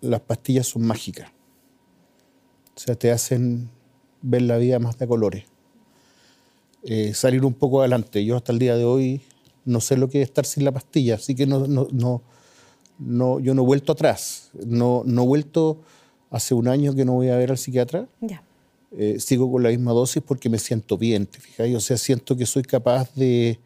las 0.00 0.22
pastillas 0.22 0.66
son 0.66 0.86
mágicas. 0.86 1.30
O 2.74 2.80
sea, 2.80 2.94
te 2.94 3.10
hacen 3.10 3.68
ver 4.22 4.40
la 4.40 4.56
vida 4.56 4.78
más 4.78 4.96
de 4.96 5.06
colores. 5.06 5.44
Eh, 6.82 7.12
salir 7.12 7.44
un 7.44 7.52
poco 7.52 7.80
adelante. 7.80 8.24
Yo 8.24 8.36
hasta 8.36 8.52
el 8.52 8.58
día 8.58 8.74
de 8.74 8.86
hoy 8.86 9.20
no 9.66 9.80
sé 9.80 9.96
lo 9.98 10.08
que 10.08 10.22
es 10.22 10.28
estar 10.28 10.46
sin 10.46 10.64
la 10.64 10.72
pastilla, 10.72 11.16
así 11.16 11.34
que 11.34 11.46
no, 11.46 11.66
no, 11.66 11.86
no, 11.92 12.22
no- 12.98 13.38
yo 13.40 13.52
no 13.54 13.62
he 13.62 13.66
vuelto 13.66 13.92
atrás. 13.92 14.50
No, 14.64 15.02
no 15.04 15.22
he 15.24 15.26
vuelto 15.26 15.82
hace 16.30 16.54
un 16.54 16.66
año 16.68 16.94
que 16.94 17.04
no 17.04 17.12
voy 17.12 17.28
a 17.28 17.36
ver 17.36 17.50
al 17.50 17.58
psiquiatra. 17.58 18.08
Ya. 18.22 18.42
Eh, 18.92 19.20
sigo 19.20 19.50
con 19.52 19.62
la 19.62 19.68
misma 19.68 19.92
dosis 19.92 20.22
porque 20.26 20.48
me 20.48 20.58
siento 20.58 20.96
bien, 20.96 21.26
¿te 21.26 21.38
fijas? 21.40 21.68
O 21.74 21.80
sea, 21.80 21.98
siento 21.98 22.34
que 22.36 22.46
soy 22.46 22.62
capaz 22.62 23.12
de, 23.14 23.58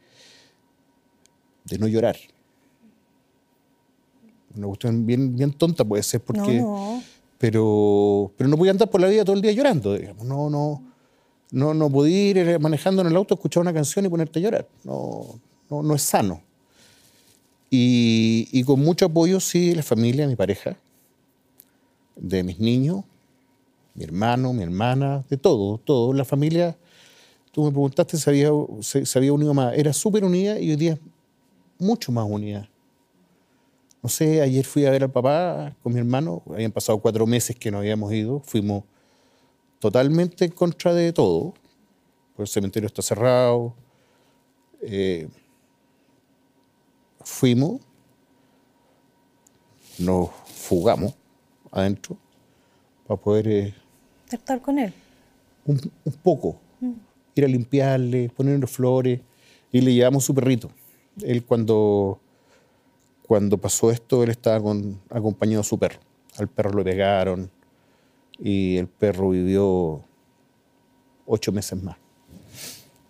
de 1.66 1.78
no 1.78 1.86
llorar. 1.86 2.16
Una 4.56 4.66
cuestión 4.66 5.06
bien, 5.06 5.36
bien 5.36 5.52
tonta 5.52 5.84
puede 5.84 6.02
ser 6.02 6.20
porque... 6.20 6.60
No. 6.60 7.02
Pero, 7.38 8.30
pero 8.36 8.50
no 8.50 8.56
voy 8.58 8.68
a 8.68 8.72
andar 8.72 8.90
por 8.90 9.00
la 9.00 9.06
vida 9.08 9.24
todo 9.24 9.34
el 9.34 9.40
día 9.40 9.52
llorando, 9.52 9.94
digamos. 9.96 10.26
No, 10.26 10.50
no, 10.50 10.82
no, 11.52 11.72
no 11.72 11.88
podía 11.90 12.28
ir 12.30 12.36
eh, 12.38 12.58
manejando 12.58 13.00
en 13.00 13.08
el 13.08 13.16
auto, 13.16 13.32
escuchar 13.32 13.62
una 13.62 13.72
canción 13.72 14.04
y 14.04 14.10
ponerte 14.10 14.38
a 14.40 14.42
llorar. 14.42 14.68
No, 14.84 15.40
no, 15.70 15.83
no 15.83 15.94
es 15.94 16.02
sano. 16.02 16.42
Y, 17.70 18.64
con 18.64 18.80
mucho 18.80 19.06
apoyo, 19.06 19.38
sí, 19.38 19.74
la 19.74 19.85
familia, 19.85 20.26
mi 20.26 20.35
pareja, 20.35 20.76
de 22.16 22.42
mis 22.42 22.59
niños, 22.59 23.04
mi 23.94 24.02
hermano, 24.04 24.52
mi 24.52 24.64
hermana, 24.64 25.24
de 25.30 25.37
todo, 25.37 25.78
todo. 25.78 26.12
La 26.12 26.24
familia, 26.24 26.76
tú 27.52 27.64
me 27.64 27.70
preguntaste 27.70 28.16
si 28.16 28.28
había, 28.28 28.50
se 28.80 29.18
había 29.18 29.33
unido 29.33 29.54
más. 29.54 29.78
Era 29.78 29.92
súper 29.92 30.24
unida 30.24 30.59
y 30.59 30.70
hoy 30.70 30.76
día 30.76 30.92
es 30.94 31.00
mucho 31.78 32.11
más 32.11 32.26
unida. 32.28 32.68
No 34.02 34.09
sé, 34.09 34.40
ayer 34.40 34.64
fui 34.64 34.87
a 34.87 34.90
ver 34.90 35.04
al 35.04 35.12
papá 35.12 35.76
con 35.83 35.92
mi 35.92 36.00
hermano, 36.00 36.42
habían 36.50 36.72
pasado 36.72 36.98
cuatro 36.98 37.26
meses 37.26 37.54
que 37.54 37.70
no 37.70 37.78
habíamos 37.78 38.12
ido, 38.12 38.40
fuimos 38.40 38.85
totalmente 39.78 40.46
en 40.46 40.52
contra 40.52 40.94
de 40.94 41.12
todo, 41.12 41.54
el 42.38 42.48
cementerio 42.48 42.87
está 42.87 43.02
cerrado. 43.02 43.74
Eh, 44.80 45.28
fuimos, 47.30 47.80
nos 49.98 50.30
fugamos 50.46 51.14
adentro 51.70 52.16
para 53.06 53.20
poder 53.20 53.48
eh, 53.48 53.74
Estar 54.30 54.60
con 54.60 54.78
él. 54.78 54.92
un, 55.64 55.80
un 56.04 56.12
poco, 56.12 56.56
ir 57.34 57.44
a 57.44 57.48
limpiarle, 57.48 58.28
ponerle 58.28 58.66
flores 58.66 59.20
y 59.72 59.80
le 59.80 59.94
llevamos 59.94 60.24
su 60.24 60.34
perrito. 60.34 60.70
Él 61.22 61.44
cuando, 61.44 62.20
cuando 63.26 63.58
pasó 63.58 63.90
esto, 63.90 64.22
él 64.22 64.30
estaba 64.30 64.60
con, 64.60 65.00
acompañado 65.10 65.62
de 65.62 65.68
su 65.68 65.78
perro. 65.78 66.00
Al 66.36 66.48
perro 66.48 66.72
lo 66.72 66.84
pegaron 66.84 67.50
y 68.38 68.76
el 68.76 68.86
perro 68.86 69.30
vivió 69.30 70.02
ocho 71.26 71.52
meses 71.52 71.82
más 71.82 71.96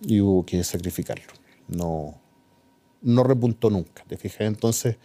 y 0.00 0.20
hubo 0.20 0.44
que 0.44 0.62
sacrificarlo. 0.64 1.32
No, 1.68 2.14
no 3.02 3.22
repuntó 3.22 3.70
nunca, 3.70 4.04
¿te 4.06 4.16
fijas? 4.16 4.42
Entonces 4.42 4.96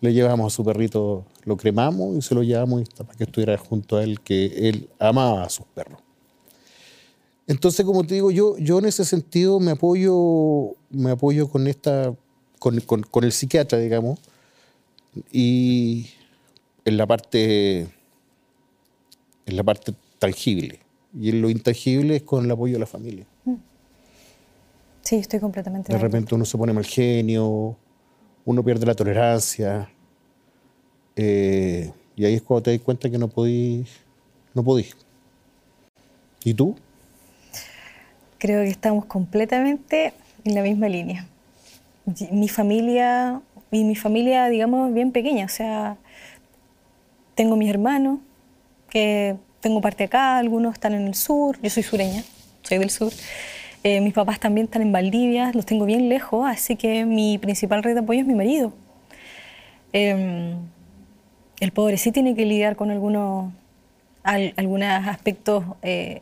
le 0.00 0.12
llevamos 0.12 0.52
a 0.52 0.56
su 0.56 0.64
perrito, 0.64 1.24
lo 1.44 1.56
cremamos 1.56 2.16
y 2.16 2.22
se 2.22 2.34
lo 2.34 2.42
llevamos 2.42 2.88
para 2.90 3.16
que 3.16 3.24
estuviera 3.24 3.56
junto 3.58 3.96
a 3.96 4.02
él, 4.02 4.20
que 4.20 4.68
él 4.68 4.88
amaba 4.98 5.44
a 5.44 5.48
sus 5.48 5.66
perros. 5.66 6.00
Entonces, 7.46 7.84
como 7.84 8.04
te 8.04 8.14
digo, 8.14 8.30
yo, 8.30 8.56
yo 8.58 8.78
en 8.78 8.84
ese 8.84 9.04
sentido 9.04 9.58
me 9.58 9.72
apoyo, 9.72 10.76
me 10.90 11.10
apoyo 11.10 11.48
con 11.48 11.66
esta, 11.66 12.14
con 12.58 13.24
el 13.24 13.32
psiquiatra, 13.32 13.78
digamos, 13.78 14.20
y 15.32 16.06
en 16.84 16.96
la 16.96 17.06
parte, 17.06 17.88
en 19.46 19.56
la 19.56 19.64
parte 19.64 19.94
tangible. 20.18 20.80
Y 21.18 21.30
en 21.30 21.42
lo 21.42 21.50
intangible 21.50 22.16
es 22.16 22.22
con 22.22 22.44
el 22.44 22.50
apoyo 22.50 22.74
de 22.74 22.78
la 22.80 22.86
familia. 22.86 23.26
Sí, 25.02 25.16
estoy 25.16 25.40
completamente 25.40 25.92
De 25.92 25.96
acuerdo. 25.96 26.16
repente 26.16 26.34
uno 26.34 26.44
se 26.44 26.58
pone 26.58 26.72
mal 26.72 26.84
genio, 26.84 27.76
uno 28.44 28.62
pierde 28.64 28.86
la 28.86 28.94
tolerancia. 28.94 29.90
eh, 31.16 31.92
y 32.16 32.24
ahí 32.24 32.34
es 32.34 32.42
cuando 32.42 32.62
te 32.64 32.72
das 32.72 32.80
cuenta 32.82 33.10
que 33.10 33.18
no 33.18 33.28
podí, 33.28 33.86
no 34.54 34.62
podí. 34.62 34.86
¿Y 36.44 36.54
tú? 36.54 36.76
Creo 38.38 38.62
que 38.62 38.70
estamos 38.70 39.04
completamente 39.06 40.14
en 40.44 40.54
la 40.54 40.62
misma 40.62 40.88
línea. 40.88 41.26
Mi 42.32 42.48
familia, 42.48 43.40
y 43.70 43.84
mi 43.84 43.94
familia, 43.94 44.48
digamos, 44.48 44.92
bien 44.94 45.12
pequeña, 45.12 45.44
o 45.44 45.48
sea, 45.48 45.96
tengo 47.34 47.56
mis 47.56 47.70
hermanos, 47.70 48.18
que 48.88 49.36
tengo 49.60 49.80
parte 49.80 50.04
acá, 50.04 50.38
algunos 50.38 50.74
están 50.74 50.94
en 50.94 51.06
el 51.06 51.14
sur, 51.14 51.58
yo 51.62 51.70
soy 51.70 51.82
sureña, 51.82 52.24
soy 52.62 52.78
del 52.78 52.90
sur. 52.90 53.12
Eh, 53.82 54.00
mis 54.00 54.12
papás 54.12 54.38
también 54.40 54.66
están 54.66 54.82
en 54.82 54.92
Valdivia, 54.92 55.52
los 55.54 55.64
tengo 55.64 55.86
bien 55.86 56.08
lejos, 56.08 56.46
así 56.46 56.76
que 56.76 57.04
mi 57.06 57.38
principal 57.38 57.82
red 57.82 57.94
de 57.94 58.00
apoyo 58.00 58.20
es 58.20 58.26
mi 58.26 58.34
marido. 58.34 58.72
Eh, 59.92 60.54
el 61.60 61.72
pobre 61.72 61.96
sí 61.96 62.12
tiene 62.12 62.34
que 62.34 62.44
lidiar 62.44 62.76
con 62.76 62.90
algunos, 62.90 63.52
al- 64.22 64.52
algunos 64.56 64.88
aspectos 64.88 65.64
eh, 65.82 66.20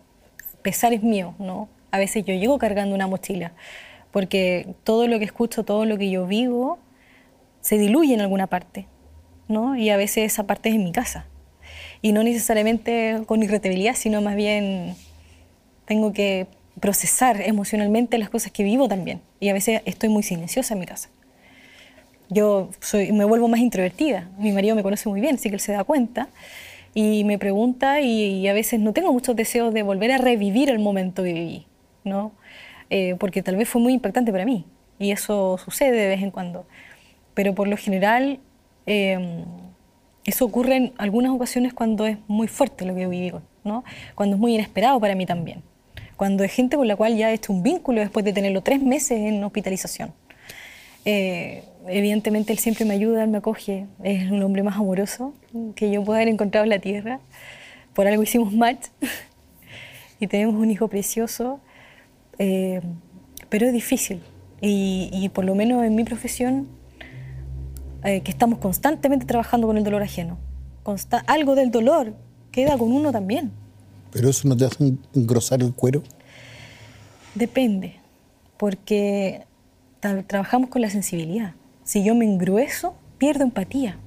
pesares 0.63 1.03
míos, 1.03 1.35
¿no? 1.39 1.69
A 1.91 1.99
veces 1.99 2.25
yo 2.25 2.35
llego 2.35 2.59
cargando 2.59 2.95
una 2.95 3.07
mochila, 3.07 3.53
porque 4.13 4.75
todo 4.85 5.09
lo 5.09 5.19
que 5.19 5.25
escucho, 5.25 5.65
todo 5.65 5.85
lo 5.85 5.99
que 5.99 6.11
yo 6.11 6.27
vivo, 6.27 6.79
se 7.61 7.77
diluye 7.77 8.15
en 8.15 8.21
alguna 8.21 8.47
parte, 8.47 8.87
¿no? 9.49 9.77
Y 9.77 9.91
a 9.91 9.97
veces 9.97 10.33
esa 10.33 10.47
parte 10.47 10.69
es 10.69 10.77
en 10.77 10.85
mi 10.85 10.93
casa. 10.93 11.27
Y 12.03 12.13
no 12.13 12.23
necesariamente 12.23 13.21
con 13.27 13.43
irritabilidad, 13.43 13.95
sino 13.97 14.23
más 14.23 14.37
bien 14.37 14.95
tengo 15.87 16.13
que 16.13 16.47
procesar 16.81 17.41
emocionalmente 17.41 18.19
las 18.19 18.31
cosas 18.31 18.53
que 18.53 18.63
vivo 18.63 18.89
también. 18.89 19.21
Y 19.41 19.49
a 19.49 19.53
veces 19.53 19.83
estoy 19.85 20.09
muy 20.09 20.23
silenciosa 20.23 20.75
en 20.75 20.81
mi 20.81 20.87
casa. 20.87 21.11
Yo 22.31 22.71
soy, 22.81 23.13
me 23.13 23.25
vuelvo 23.25 23.49
más 23.49 23.61
introvertida. 23.61 24.29
Mi 24.39 24.53
marido 24.53 24.77
me 24.77 24.83
conoce 24.83 25.09
muy 25.09 25.21
bien, 25.21 25.37
así 25.37 25.49
que 25.49 25.57
él 25.57 25.61
se 25.61 25.73
da 25.73 25.85
cuenta. 25.85 26.29
Y 26.95 27.25
me 27.25 27.39
pregunta 27.39 28.01
y, 28.01 28.47
a 28.49 28.53
veces 28.53 28.81
no 28.81 28.93
tengo 28.93 29.13
muchos 29.13 29.37
deseos 29.37 29.73
de 29.73 29.83
volver 29.83 30.13
a 30.13 30.19
revivir 30.19 30.71
el 30.71 30.79
momento 30.79 31.23
que 31.23 31.33
viví, 31.33 31.67
¿no? 32.05 32.33
Eh, 32.91 33.17
porque 33.19 33.43
tal 33.43 33.57
vez 33.57 33.69
fue 33.69 33.81
muy 33.81 33.93
impactante 33.93 34.33
para 34.33 34.45
mí. 34.45 34.65
Y 34.99 35.13
eso 35.13 35.59
sucede 35.59 35.93
de 35.93 36.09
vez 36.09 36.23
en 36.23 36.31
cuando. 36.31 36.67
Pero 37.35 37.55
por 37.55 37.69
lo 37.69 37.77
general, 37.77 38.41
eh, 38.87 39.45
eso 40.25 40.45
ocurre 40.45 40.77
en 40.77 40.93
algunas 40.99 41.33
ocasiones 41.33 41.73
cuando 41.73 42.07
es 42.07 42.19
muy 42.27 42.49
fuerte 42.49 42.85
lo 42.85 42.95
que 42.95 43.03
yo 43.03 43.09
viví, 43.09 43.33
¿no? 43.65 43.85
Cuando 44.15 44.37
es 44.37 44.41
muy 44.41 44.55
inesperado 44.55 45.01
para 45.01 45.15
mí 45.15 45.25
también. 45.25 45.63
Cuando 46.19 46.45
es 46.45 46.53
gente 46.53 46.77
con 46.77 46.87
la 46.87 46.97
cual 46.97 47.17
ya 47.17 47.31
he 47.31 47.35
hecho 47.35 47.53
un 47.55 47.63
vínculo 47.63 48.01
después 48.01 48.25
de 48.27 48.35
tenerlo 48.35 48.61
tres 48.63 48.83
meses 48.83 49.19
en 49.21 49.43
hospitalización. 49.43 50.13
Eh, 51.07 51.63
evidentemente 51.87 52.53
él 52.53 52.59
siempre 52.59 52.85
me 52.85 52.93
ayuda, 52.93 53.23
él 53.25 53.31
me 53.31 53.39
acoge, 53.39 53.87
es 54.03 54.31
un 54.31 54.43
hombre 54.43 54.63
más 54.63 54.77
amoroso 54.77 55.33
que 55.75 55.91
yo 55.91 56.05
puedo 56.05 56.17
haber 56.17 56.29
encontrado 56.29 56.65
en 56.65 56.71
la 56.71 56.81
tierra. 56.81 57.21
Por 57.95 58.07
algo 58.07 58.23
hicimos 58.23 58.53
match 58.53 58.89
y 60.21 60.27
tenemos 60.27 60.57
un 60.57 60.71
hijo 60.71 60.89
precioso, 60.89 61.61
eh, 62.39 62.83
pero 63.49 63.67
es 63.67 63.73
difícil. 63.73 64.21
Y, 64.61 65.09
y 65.13 65.29
por 65.31 65.45
lo 65.45 65.55
menos 65.55 65.85
en 65.85 65.95
mi 65.95 66.03
profesión, 66.05 66.67
eh, 68.05 68.21
que 68.23 68.31
estamos 68.33 68.59
constantemente 68.59 69.25
trabajando 69.25 69.67
con 69.69 69.77
el 69.79 69.85
dolor 69.85 70.03
ajeno. 70.03 70.37
Consta- 70.83 71.23
algo 71.29 71.55
del 71.55 71.71
dolor 71.71 72.15
queda 72.51 72.77
con 72.77 72.91
uno 72.93 73.13
también. 73.13 73.53
¿Pero 74.11 74.31
eso 74.31 74.49
no 74.49 74.57
te 74.57 74.65
hace 74.65 74.95
engrosar 75.15 75.63
el 75.63 75.73
cuero? 75.75 76.03
Depende, 77.35 77.97
porque 78.57 79.45
tra- 80.01 80.27
trabajamos 80.27 80.71
con 80.71 80.83
la 80.83 80.91
sensibilidad. 80.91 81.55
Si 81.85 82.03
yo 82.05 82.15
me 82.15 82.25
engrueso, 82.25 82.95
pierdo 83.19 83.45
empatía. 83.45 83.99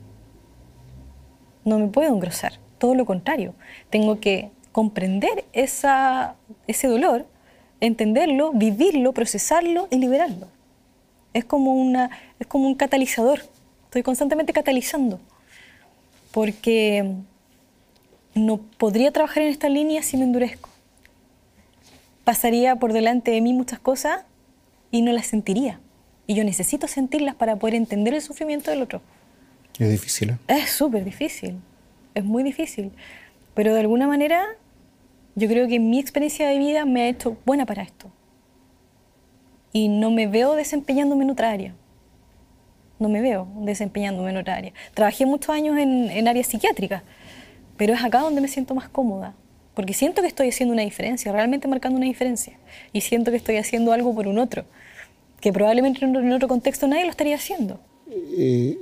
No 1.64 1.80
me 1.80 1.88
puedo 1.88 2.14
engrosar, 2.14 2.54
todo 2.78 2.96
lo 2.96 3.06
contrario. 3.06 3.54
Tengo 3.90 4.20
que 4.20 4.50
comprender 4.72 5.46
esa, 5.54 6.36
ese 6.68 6.88
dolor, 6.88 7.28
entenderlo, 7.80 8.52
vivirlo, 8.54 9.14
procesarlo 9.14 9.88
y 9.92 9.98
liberarlo. 9.98 10.48
Es 11.34 11.46
como, 11.46 11.74
una, 11.76 12.10
es 12.40 12.48
como 12.48 12.68
un 12.68 12.76
catalizador. 12.76 13.42
Estoy 13.86 14.04
constantemente 14.04 14.54
catalizando. 14.54 15.20
Porque 16.32 17.14
no 18.34 18.58
podría 18.58 19.12
trabajar 19.12 19.44
en 19.44 19.50
esta 19.50 19.70
línea 19.70 20.04
si 20.04 20.18
me 20.18 20.24
endurezco. 20.24 20.70
Pasaría 22.24 22.76
por 22.76 22.94
delante 22.94 23.32
de 23.32 23.42
mí 23.42 23.54
muchas 23.54 23.80
cosas 23.80 24.24
y 24.92 25.02
no 25.02 25.12
las 25.12 25.28
sentiría. 25.28 25.80
Y 26.28 26.36
yo 26.36 26.44
necesito 26.44 26.88
sentirlas 26.88 27.36
para 27.36 27.56
poder 27.56 27.76
entender 27.76 28.14
el 28.14 28.22
sufrimiento 28.22 28.72
del 28.72 28.82
otro. 28.82 29.02
Es 29.80 29.90
difícil. 29.90 30.32
¿eh? 30.32 30.38
Es 30.48 30.70
súper 30.72 31.04
difícil. 31.04 31.58
Es 32.14 32.24
muy 32.24 32.44
difícil. 32.44 32.92
Pero 33.54 33.74
de 33.74 33.80
alguna 33.80 34.08
manera, 34.08 34.46
yo 35.36 35.48
creo 35.48 35.68
que 35.68 35.80
mi 35.80 36.00
experiencia 36.00 36.48
de 36.48 36.58
vida 36.58 36.86
me 36.86 37.02
ha 37.02 37.08
hecho 37.10 37.38
buena 37.46 37.66
para 37.66 37.84
esto. 37.84 38.12
Y 39.74 39.88
no 39.88 40.12
me 40.12 40.28
veo 40.28 40.56
desempeñándome 40.56 41.24
en 41.24 41.32
otra 41.32 41.50
área. 41.50 41.74
No 43.00 43.10
me 43.10 43.22
veo 43.22 43.48
desempeñándome 43.62 44.30
en 44.30 44.38
otra 44.38 44.56
área. 44.56 44.74
Trabajé 44.94 45.26
muchos 45.26 45.50
años 45.50 45.78
en, 45.78 46.10
en 46.12 46.28
áreas 46.28 46.48
psiquiátricas, 46.48 47.04
pero 47.82 47.96
es 47.96 48.04
acá 48.04 48.20
donde 48.20 48.42
me 48.42 48.48
siento 48.48 48.76
más 48.76 48.90
cómoda. 48.90 49.34
Porque 49.74 49.96
siento 49.96 50.22
que 50.22 50.28
estoy 50.28 50.50
haciendo 50.50 50.72
una 50.72 50.84
diferencia, 50.84 51.32
realmente 51.32 51.68
marcando 51.68 51.98
una 51.98 52.06
diferencia. 52.06 52.56
Y 52.94 53.02
siento 53.02 53.32
que 53.32 53.38
estoy 53.38 53.58
haciendo 53.58 53.92
algo 53.92 54.14
por 54.14 54.28
un 54.28 54.38
otro, 54.38 54.66
que 55.40 55.52
probablemente 55.52 56.06
en 56.06 56.32
otro 56.32 56.48
contexto 56.48 56.86
nadie 56.86 57.06
lo 57.06 57.10
estaría 57.10 57.36
haciendo. 57.36 57.80
Eh, 58.38 58.78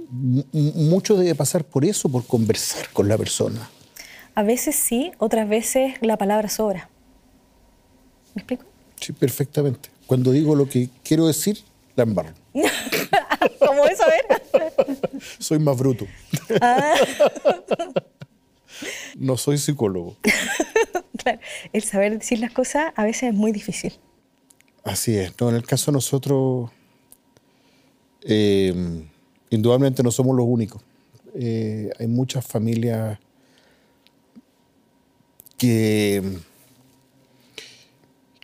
mucho 0.52 1.16
debe 1.16 1.34
pasar 1.34 1.64
por 1.64 1.86
eso, 1.86 2.10
por 2.10 2.26
conversar 2.26 2.90
con 2.90 3.08
la 3.08 3.18
persona. 3.18 3.70
A 4.36 4.44
veces 4.44 4.76
sí, 4.76 5.14
otras 5.18 5.48
veces 5.48 5.94
la 6.02 6.18
palabra 6.18 6.50
sobra. 6.50 6.90
¿Me 8.36 8.42
explico? 8.42 8.66
Sí, 9.00 9.14
perfectamente. 9.14 9.88
Cuando 10.08 10.34
digo 10.34 10.56
lo 10.56 10.68
que 10.68 10.90
quiero 11.06 11.26
decir, 11.28 11.60
la 11.96 12.04
embarro. 12.04 12.34
¿Cómo 13.66 13.86
es? 13.86 14.02
A 14.02 14.08
ver. 14.08 15.00
Soy 15.40 15.58
más 15.58 15.78
bruto. 15.78 16.06
Ah. 16.60 16.96
no 19.18 19.38
soy 19.38 19.58
psicólogo. 19.58 20.18
claro, 21.18 21.40
el 21.74 21.84
saber 21.84 22.18
decir 22.18 22.40
las 22.40 22.52
cosas 22.52 22.94
a 22.96 23.04
veces 23.04 23.24
es 23.24 23.34
muy 23.34 23.52
difícil. 23.52 23.94
Así 24.84 25.16
es. 25.16 25.34
No, 25.40 25.50
en 25.50 25.56
el 25.56 25.66
caso 25.66 25.92
de 25.92 25.96
nosotros, 25.96 26.72
eh, 28.24 28.74
indudablemente 29.50 30.04
no 30.04 30.12
somos 30.12 30.36
los 30.36 30.46
únicos. 30.48 30.82
Eh, 31.36 31.90
hay 32.00 32.08
muchas 32.08 32.46
familias 32.46 33.20
que, 35.58 36.24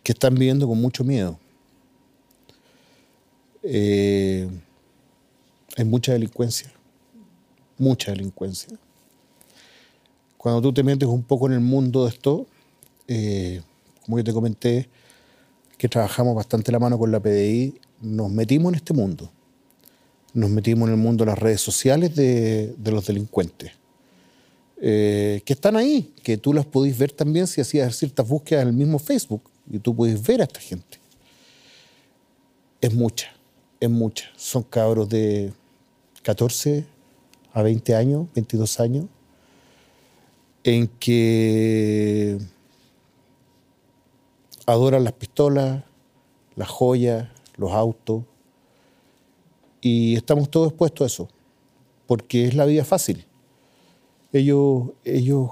que 0.03 0.11
están 0.11 0.35
viviendo 0.35 0.67
con 0.67 0.79
mucho 0.79 1.03
miedo. 1.03 1.39
Eh, 3.63 4.47
hay 5.75 5.85
mucha 5.85 6.13
delincuencia, 6.13 6.71
mucha 7.77 8.11
delincuencia. 8.11 8.77
Cuando 10.45 10.61
tú 10.61 10.71
te 10.71 10.83
metes 10.83 11.09
un 11.09 11.23
poco 11.23 11.47
en 11.47 11.53
el 11.53 11.59
mundo 11.59 12.03
de 12.03 12.11
esto, 12.11 12.45
eh, 13.07 13.63
como 14.05 14.19
yo 14.19 14.23
te 14.23 14.31
comenté, 14.31 14.87
que 15.75 15.89
trabajamos 15.89 16.35
bastante 16.35 16.71
la 16.71 16.77
mano 16.77 16.99
con 16.99 17.11
la 17.11 17.19
PDI, 17.19 17.73
nos 18.01 18.29
metimos 18.29 18.71
en 18.73 18.75
este 18.75 18.93
mundo 18.93 19.31
nos 20.35 20.49
metimos 20.49 20.87
en 20.87 20.95
el 20.95 20.99
mundo 20.99 21.23
de 21.23 21.31
las 21.31 21.39
redes 21.39 21.61
sociales 21.61 22.13
de, 22.15 22.75
los 22.83 23.07
delincuentes. 23.07 23.71
Eh, 24.79 25.41
que 25.45 25.53
están 25.53 25.77
ahí, 25.77 26.13
que 26.21 26.37
tú 26.37 26.53
las 26.53 26.65
podéis 26.65 26.95
ver 26.97 27.11
también 27.11 27.47
si 27.47 27.61
hacías 27.61 27.95
ciertas 27.95 28.27
búsquedas 28.27 28.63
en 28.63 28.67
el 28.67 28.73
mismo 28.75 28.99
Facebook 28.99 29.49
y 29.71 29.79
tú 29.79 29.95
puedes 29.95 30.21
ver 30.21 30.41
a 30.41 30.43
esta 30.43 30.59
gente. 30.59 30.99
Es 32.81 32.93
mucha, 32.93 33.33
es 33.79 33.89
mucha. 33.89 34.25
Son 34.35 34.61
cabros 34.61 35.09
de 35.09 35.53
14 36.21 36.85
a 37.53 37.63
20 37.63 37.95
años, 37.95 38.27
22 38.35 38.79
años, 38.81 39.05
en 40.65 40.87
que 40.87 42.39
adoran 44.65 45.03
las 45.03 45.13
pistolas, 45.13 45.83
las 46.55 46.67
joyas, 46.67 47.29
los 47.55 47.71
autos, 47.71 48.23
y 49.79 50.15
estamos 50.15 50.49
todos 50.49 50.69
expuestos 50.69 51.05
a 51.05 51.07
eso, 51.13 51.29
porque 52.07 52.45
es 52.45 52.55
la 52.55 52.65
vida 52.65 52.83
fácil. 52.83 53.25
Ellos, 54.33 54.89
ellos 55.03 55.51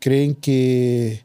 creen 0.00 0.34
que 0.34 1.22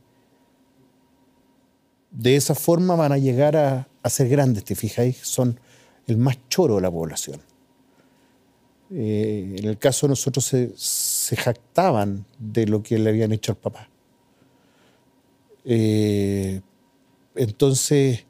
de 2.12 2.36
esa 2.36 2.54
forma 2.54 2.96
van 2.96 3.14
a 3.14 3.18
llegar 3.18 3.58
a, 3.58 3.88
ser 4.12 4.30
grandes, 4.30 4.64
¿te 4.64 4.76
fijáis? 4.76 5.18
Son 5.18 5.60
el 6.06 6.18
más 6.18 6.38
choro 6.50 6.76
de 6.76 6.82
la 6.82 6.92
población. 6.92 7.42
Eh, 8.92 9.56
en 9.58 9.66
el 9.66 9.80
caso 9.80 10.06
de 10.06 10.12
nosotros 10.12 10.46
se, 10.46 10.72
jactaban 11.36 12.26
de 12.38 12.68
lo 12.68 12.84
que 12.84 12.98
le 12.98 13.10
habían 13.10 13.32
hecho 13.32 13.54
al 13.54 13.58
papá. 13.58 13.90
Eh, 15.66 16.62
entonces, 17.36 18.26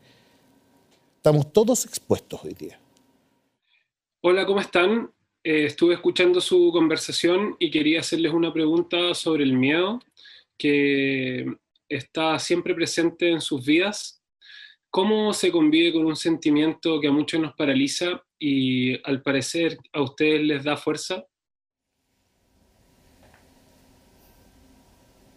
estamos 1.17 1.51
todos 1.51 1.85
expuestos 1.85 2.43
hoy 2.43 2.53
día. 2.53 2.79
Hola, 4.21 4.45
¿cómo 4.45 4.59
están? 4.59 5.11
Eh, 5.43 5.65
estuve 5.65 5.95
escuchando 5.95 6.39
su 6.39 6.71
conversación 6.71 7.55
y 7.59 7.69
quería 7.69 7.99
hacerles 7.99 8.31
una 8.31 8.53
pregunta 8.53 9.13
sobre 9.13 9.43
el 9.43 9.53
miedo 9.53 9.99
que 10.57 11.45
está 11.89 12.39
siempre 12.39 12.73
presente 12.73 13.29
en 13.29 13.41
sus 13.41 13.65
vidas. 13.65 14.21
¿Cómo 14.89 15.33
se 15.33 15.51
convive 15.51 15.91
con 15.91 16.05
un 16.05 16.15
sentimiento 16.15 17.01
que 17.01 17.07
a 17.07 17.11
muchos 17.11 17.41
nos 17.41 17.53
paraliza 17.55 18.23
y 18.39 18.95
al 19.07 19.21
parecer 19.21 19.77
a 19.91 20.01
ustedes 20.01 20.41
les 20.41 20.63
da 20.63 20.77
fuerza? 20.77 21.25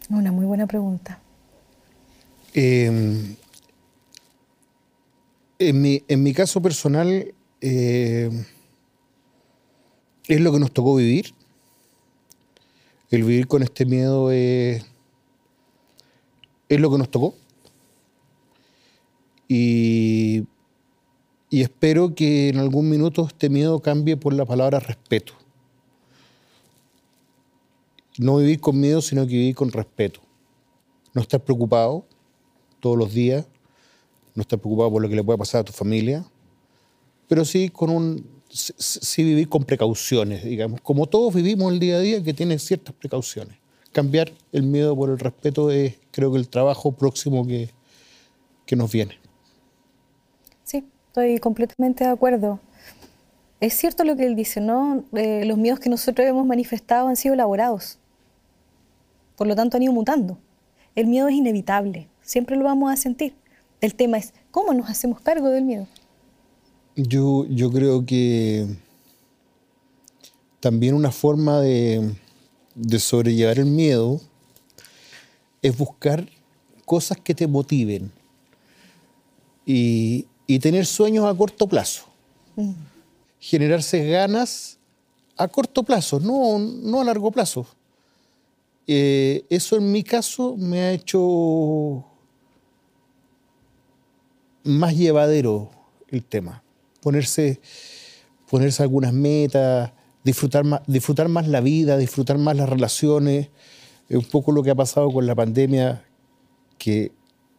Una 0.09 0.31
muy 0.31 0.45
buena 0.45 0.67
pregunta. 0.67 1.19
Em, 2.53 3.35
en, 5.59 5.81
mi, 5.81 6.03
en, 6.07 6.23
mi, 6.23 6.33
caso 6.33 6.61
personal, 6.61 7.33
eh, 7.61 8.45
es 10.27 10.41
lo 10.41 10.51
que 10.51 10.59
nos 10.59 10.71
tocó 10.71 10.95
vivir. 10.95 11.33
El 13.09 13.23
vivir 13.23 13.47
con 13.47 13.63
este 13.63 13.85
miedo 13.85 14.31
es, 14.31 14.85
es 16.69 16.79
lo 16.79 16.89
que 16.89 16.97
nos 16.97 17.11
tocó. 17.11 17.35
Y, 19.49 20.45
y 21.49 21.61
espero 21.61 22.15
que 22.15 22.49
en 22.49 22.59
algún 22.59 22.89
minuto 22.89 23.25
este 23.27 23.49
miedo 23.49 23.81
cambie 23.81 24.17
por 24.17 24.33
la 24.33 24.45
palabra 24.45 24.79
respeto. 24.79 25.33
No 28.17 28.37
vivir 28.37 28.59
con 28.59 28.79
miedo, 28.79 29.01
sino 29.01 29.21
que 29.25 29.33
vivir 29.33 29.55
con 29.55 29.71
respeto. 29.71 30.21
No 31.13 31.21
estar 31.21 31.39
preocupado 31.39 32.05
todos 32.79 32.97
los 32.97 33.13
días, 33.13 33.45
no 34.35 34.41
estar 34.41 34.59
preocupado 34.59 34.91
por 34.91 35.01
lo 35.01 35.09
que 35.09 35.15
le 35.15 35.23
pueda 35.23 35.37
pasar 35.37 35.61
a 35.61 35.63
tu 35.63 35.73
familia, 35.73 36.25
pero 37.27 37.43
sí 37.45 37.69
con 37.69 37.89
un 37.89 38.37
sí 38.49 39.23
vivir 39.23 39.49
con 39.49 39.63
precauciones, 39.63 40.43
digamos, 40.43 40.81
como 40.81 41.07
todos 41.07 41.33
vivimos 41.33 41.73
el 41.73 41.79
día 41.79 41.97
a 41.97 41.99
día 41.99 42.23
que 42.23 42.33
tiene 42.33 42.57
ciertas 42.59 42.95
precauciones. 42.95 43.57
Cambiar 43.91 44.31
el 44.51 44.63
miedo 44.63 44.95
por 44.95 45.09
el 45.09 45.19
respeto 45.19 45.71
es 45.71 45.95
creo 46.11 46.31
que 46.31 46.37
el 46.37 46.49
trabajo 46.49 46.91
próximo 46.91 47.45
que, 47.45 47.69
que 48.65 48.75
nos 48.75 48.91
viene. 48.91 49.17
Sí, 50.63 50.85
estoy 51.07 51.39
completamente 51.39 52.03
de 52.03 52.09
acuerdo. 52.09 52.59
Es 53.59 53.73
cierto 53.73 54.03
lo 54.03 54.15
que 54.15 54.25
él 54.25 54.35
dice, 54.35 54.61
¿no? 54.61 55.03
Eh, 55.13 55.43
los 55.45 55.57
miedos 55.57 55.79
que 55.79 55.89
nosotros 55.89 56.27
hemos 56.27 56.45
manifestado 56.45 57.07
han 57.07 57.15
sido 57.15 57.33
elaborados. 57.33 57.97
Por 59.37 59.47
lo 59.47 59.55
tanto, 59.55 59.77
han 59.77 59.83
ido 59.83 59.93
mutando. 59.93 60.37
El 60.95 61.07
miedo 61.07 61.27
es 61.27 61.35
inevitable, 61.35 62.09
siempre 62.21 62.57
lo 62.57 62.65
vamos 62.65 62.91
a 62.91 62.97
sentir. 62.97 63.35
El 63.79 63.93
tema 63.93 64.17
es 64.17 64.33
cómo 64.49 64.73
nos 64.73 64.89
hacemos 64.89 65.21
cargo 65.21 65.47
del 65.49 65.63
miedo. 65.63 65.87
Yo, 66.95 67.45
yo 67.47 67.71
creo 67.71 68.03
que 68.03 68.65
también 70.59 70.95
una 70.95 71.11
forma 71.11 71.61
de, 71.61 72.15
sobrellevar 72.97 73.59
el 73.59 73.67
miedo 73.67 74.19
es 75.61 75.77
buscar 75.77 76.27
cosas 76.85 77.19
que 77.19 77.35
te 77.35 77.45
motiven 77.45 78.11
y, 79.65 80.25
tener 80.59 80.87
sueños 80.87 81.25
a 81.25 81.37
corto 81.37 81.67
plazo. 81.67 82.05
Mm. 82.55 82.71
Generarse 83.39 84.03
ganas 84.07 84.79
a 85.37 85.47
corto 85.47 85.83
plazo, 85.83 86.19
no, 86.19 86.57
no 86.57 87.01
a 87.01 87.03
largo 87.03 87.29
plazo. 87.29 87.67
Eh, 88.87 89.45
eso 89.49 89.75
en 89.75 89.91
mi 89.91 90.03
caso 90.03 90.55
me 90.57 90.79
ha 90.79 90.91
hecho 90.93 92.05
más 94.63 94.95
llevadero 94.95 95.69
el 96.09 96.23
tema 96.23 96.63
ponerse, 97.07 97.61
ponerse 98.49 98.83
algunas 98.83 99.13
metas, 99.13 99.91
disfrutar 100.23 100.65
más, 100.65 100.81
disfrutar 100.87 101.29
más 101.29 101.47
la 101.47 101.61
vida, 101.61 101.97
disfrutar 101.97 102.37
más 102.37 102.55
las 102.57 102.67
relaciones. 102.67 103.49
Es 104.09 104.17
un 104.17 104.25
poco 104.25 104.51
lo 104.51 104.61
que 104.61 104.71
ha 104.71 104.75
pasado 104.75 105.09
con 105.11 105.25
la 105.25 105.35
pandemia, 105.35 106.05
que 106.77 107.13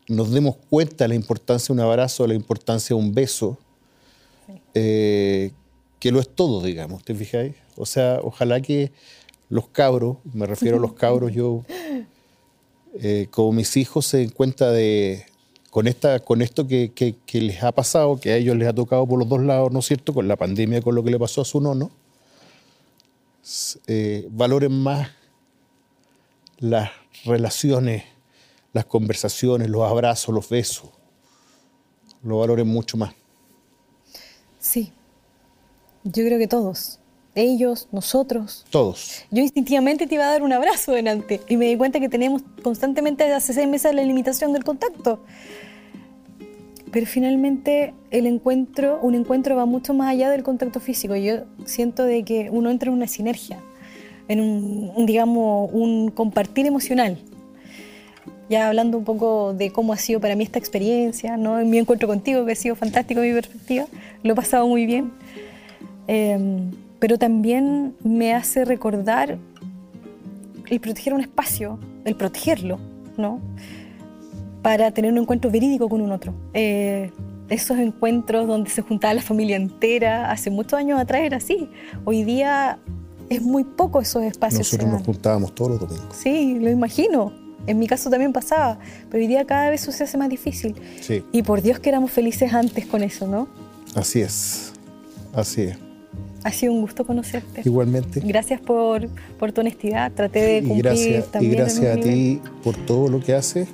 nos 0.07 0.31
demos 0.33 0.57
cuenta 0.68 1.05
de 1.05 1.09
la 1.09 1.14
importancia 1.14 1.74
de 1.74 1.81
un 1.81 1.87
abrazo, 1.87 2.24
de 2.24 2.29
la 2.29 2.35
importancia 2.35 2.95
de 2.95 3.03
un 3.03 3.14
beso. 3.14 3.59
eh, 4.74 5.53
que 5.99 6.12
lo 6.12 6.20
es 6.20 6.29
todo, 6.29 6.62
digamos, 6.62 7.05
¿te 7.05 7.14
fijáis? 7.14 7.57
O 7.76 7.85
sea, 7.85 8.20
ojalá 8.22 8.61
que 8.61 8.93
los 9.49 9.68
cabros, 9.68 10.18
me 10.32 10.46
refiero 10.46 10.76
a 10.76 10.80
los 10.80 10.92
cabros, 10.92 11.32
yo, 11.32 11.64
eh, 12.94 13.28
como 13.30 13.53
mis 13.53 13.76
hijos 13.76 14.07
se 14.07 14.18
den 14.18 14.30
cuenta 14.30 14.70
de, 14.70 15.24
con, 15.70 15.86
esta, 15.86 16.20
con 16.20 16.42
esto 16.42 16.66
que, 16.66 17.16
les 17.32 17.62
ha 17.62 17.72
pasado, 17.72 18.18
que 18.20 18.32
a 18.32 18.36
ellos 18.36 18.57
les 18.57 18.68
ha 18.68 18.74
tocado 18.74 19.07
por 19.07 19.18
los 19.18 19.28
dos 19.28 19.42
lados, 19.42 19.72
¿no 19.72 19.78
es 19.78 19.86
cierto? 19.86 20.12
Con 20.12 20.28
la 20.28 20.36
pandemia, 20.36 20.82
con 20.82 20.94
lo 20.94 21.03
que 21.03 21.11
le 21.11 21.18
pasó 21.18 21.40
a 21.42 21.44
su 21.44 21.61
nono, 21.61 21.90
eh, 23.86 24.28
valoren 24.30 24.72
más 24.72 25.09
las 26.59 26.90
relaciones, 27.24 28.05
las 28.72 28.84
conversaciones, 28.84 29.70
los 29.70 29.88
abrazos, 29.88 30.34
los 30.34 30.49
besos, 30.49 30.90
lo 32.22 32.38
valoren 32.38 32.66
mucho 32.66 32.96
más. 32.96 33.14
Sí, 34.59 34.92
yo 36.05 36.24
creo 36.24 36.38
que 36.38 36.49
todos 36.49 37.01
ellos, 37.39 37.89
nosotros. 37.93 38.66
Todos. 38.70 39.24
Yo 39.30 39.43
instintivamente 39.43 40.07
te 40.07 40.14
iba 40.16 40.24
a 40.24 40.30
dar 40.30 40.43
un 40.43 40.53
abrazo 40.53 40.93
delante 40.93 41.41
y 41.49 41.57
me 41.57 41.66
di 41.66 41.76
cuenta 41.76 42.01
que 42.01 42.09
tenemos 42.09 42.43
constantemente 42.62 43.24
hace 43.32 43.53
seis 43.53 43.68
meses 43.68 43.95
la 43.95 44.03
limitación 44.03 44.53
del 44.53 44.64
contacto. 44.64 45.20
Pero 46.91 47.07
finalmente 47.07 47.95
el 48.11 48.26
encuentro, 48.26 48.99
un 49.03 49.14
encuentro 49.14 49.57
va 49.57 49.66
mucho 49.66 49.95
más 49.95 50.09
allá 50.09 50.30
del 50.30 50.43
contacto 50.43 50.80
físico. 50.80 51.14
Yo 51.16 51.45
siento 51.64 52.05
de 52.05 52.24
que 52.24 52.49
uno 52.51 52.70
entra 52.70 52.91
en 52.91 52.97
una 52.97 53.07
sinergia, 53.07 53.59
en 54.28 54.41
un, 54.41 55.07
digamos, 55.07 55.70
un 55.72 56.11
compartir 56.11 56.66
emocional. 56.66 57.18
Ya 58.49 58.68
hablando 58.68 58.97
un 58.97 59.05
poco 59.05 59.53
de 59.53 59.70
cómo 59.70 59.93
ha 59.93 59.99
sido 59.99 60.20
para 60.20 60.34
mí 60.34 60.43
esta 60.43 60.59
experiencia, 60.59 61.36
¿no? 61.36 61.61
En 61.61 61.68
mi 61.68 61.76
encuentro 61.76 62.09
contigo, 62.09 62.47
que 62.47 62.53
ha 62.53 62.57
sido 62.57 62.74
fantástico 62.74 63.20
mi 63.20 63.32
perspectiva, 63.32 63.86
lo 64.22 64.32
he 64.32 64.36
pasado 64.36 64.66
muy 64.66 64.86
bien. 64.86 65.12
Eh, 66.07 66.70
pero 66.99 67.18
también 67.18 67.94
me 68.03 68.34
hace 68.34 68.64
recordar 68.64 69.38
el 70.68 70.80
proteger 70.80 71.14
un 71.14 71.20
espacio, 71.20 71.78
el 72.05 72.16
protegerlo, 72.16 72.78
¿no? 73.16 73.40
Para 74.62 74.90
tener 74.90 75.12
un 75.12 75.18
encuentro 75.18 75.51
verídico 75.51 75.88
con 75.88 76.01
un 76.01 76.12
otro. 76.12 76.34
Eh, 76.53 77.11
esos 77.49 77.78
encuentros 77.78 78.46
donde 78.46 78.68
se 78.70 78.82
juntaba 78.82 79.14
la 79.14 79.22
familia 79.22 79.57
entera, 79.57 80.30
hace 80.30 80.51
muchos 80.51 80.74
años 80.74 81.01
atrás 81.01 81.22
era 81.22 81.38
así. 81.38 81.70
Hoy 82.05 82.24
día 82.24 82.78
es 83.30 83.42
muy 83.42 83.64
poco 83.64 84.01
esos 84.01 84.22
espacios. 84.24 84.72
Nosotros 84.72 84.90
nos 84.90 85.03
juntábamos 85.03 85.55
todos 85.55 85.72
los 85.72 85.80
domingos. 85.80 86.16
Sí, 86.16 86.59
lo 86.61 86.70
imagino. 86.70 87.32
En 87.66 87.78
mi 87.78 87.86
caso 87.86 88.09
también 88.09 88.32
pasaba, 88.32 88.78
pero 89.11 89.22
hoy 89.22 89.26
día 89.26 89.44
cada 89.44 89.68
vez 89.70 89.82
eso 89.82 89.92
se 89.92 90.05
hace 90.05 90.16
más 90.16 90.28
difícil. 90.28 90.74
Sí. 91.01 91.22
Y 91.32 91.42
por 91.42 91.61
Dios 91.61 91.78
que 91.80 91.90
éramos 91.90 92.11
felices 92.11 92.53
antes 92.55 92.86
con 92.86 93.03
eso, 93.03 93.26
¿no? 93.26 93.49
Así 93.94 94.20
es, 94.20 94.72
así 95.34 95.62
es. 95.62 95.88
Ha 96.45 96.53
sido 96.53 96.72
un 96.72 96.82
gusto 96.82 97.05
conocerte. 97.05 97.62
Igualmente. 97.64 98.20
Gracias 98.20 98.61
por, 98.61 99.09
por 99.39 99.53
tu 99.53 99.61
honestidad. 99.61 100.12
Traté 100.12 100.41
de 100.41 100.59
cumplir 100.61 100.78
y 100.78 100.82
gracias, 100.82 101.32
también. 101.32 101.53
Y 101.53 101.57
gracias 101.57 101.97
a 101.97 102.01
ti 102.01 102.41
por 102.62 102.76
todo 102.86 103.09
lo 103.09 103.20
que 103.20 103.34
haces 103.34 103.68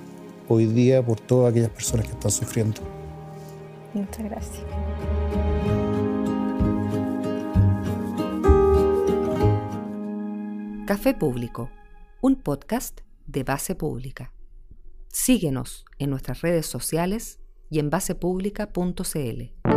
hoy 0.48 0.66
día, 0.66 1.04
por 1.04 1.20
todas 1.20 1.50
aquellas 1.50 1.70
personas 1.70 2.06
que 2.06 2.12
están 2.12 2.30
sufriendo. 2.30 2.80
Muchas 3.92 4.24
gracias. 4.24 4.64
Café 10.86 11.14
Público, 11.14 11.70
un 12.20 12.36
podcast 12.36 13.00
de 13.26 13.42
base 13.42 13.74
pública. 13.74 14.32
Síguenos 15.08 15.84
en 15.98 16.10
nuestras 16.10 16.42
redes 16.42 16.66
sociales 16.66 17.40
y 17.70 17.78
en 17.78 17.88
basepublica.cl. 17.88 19.73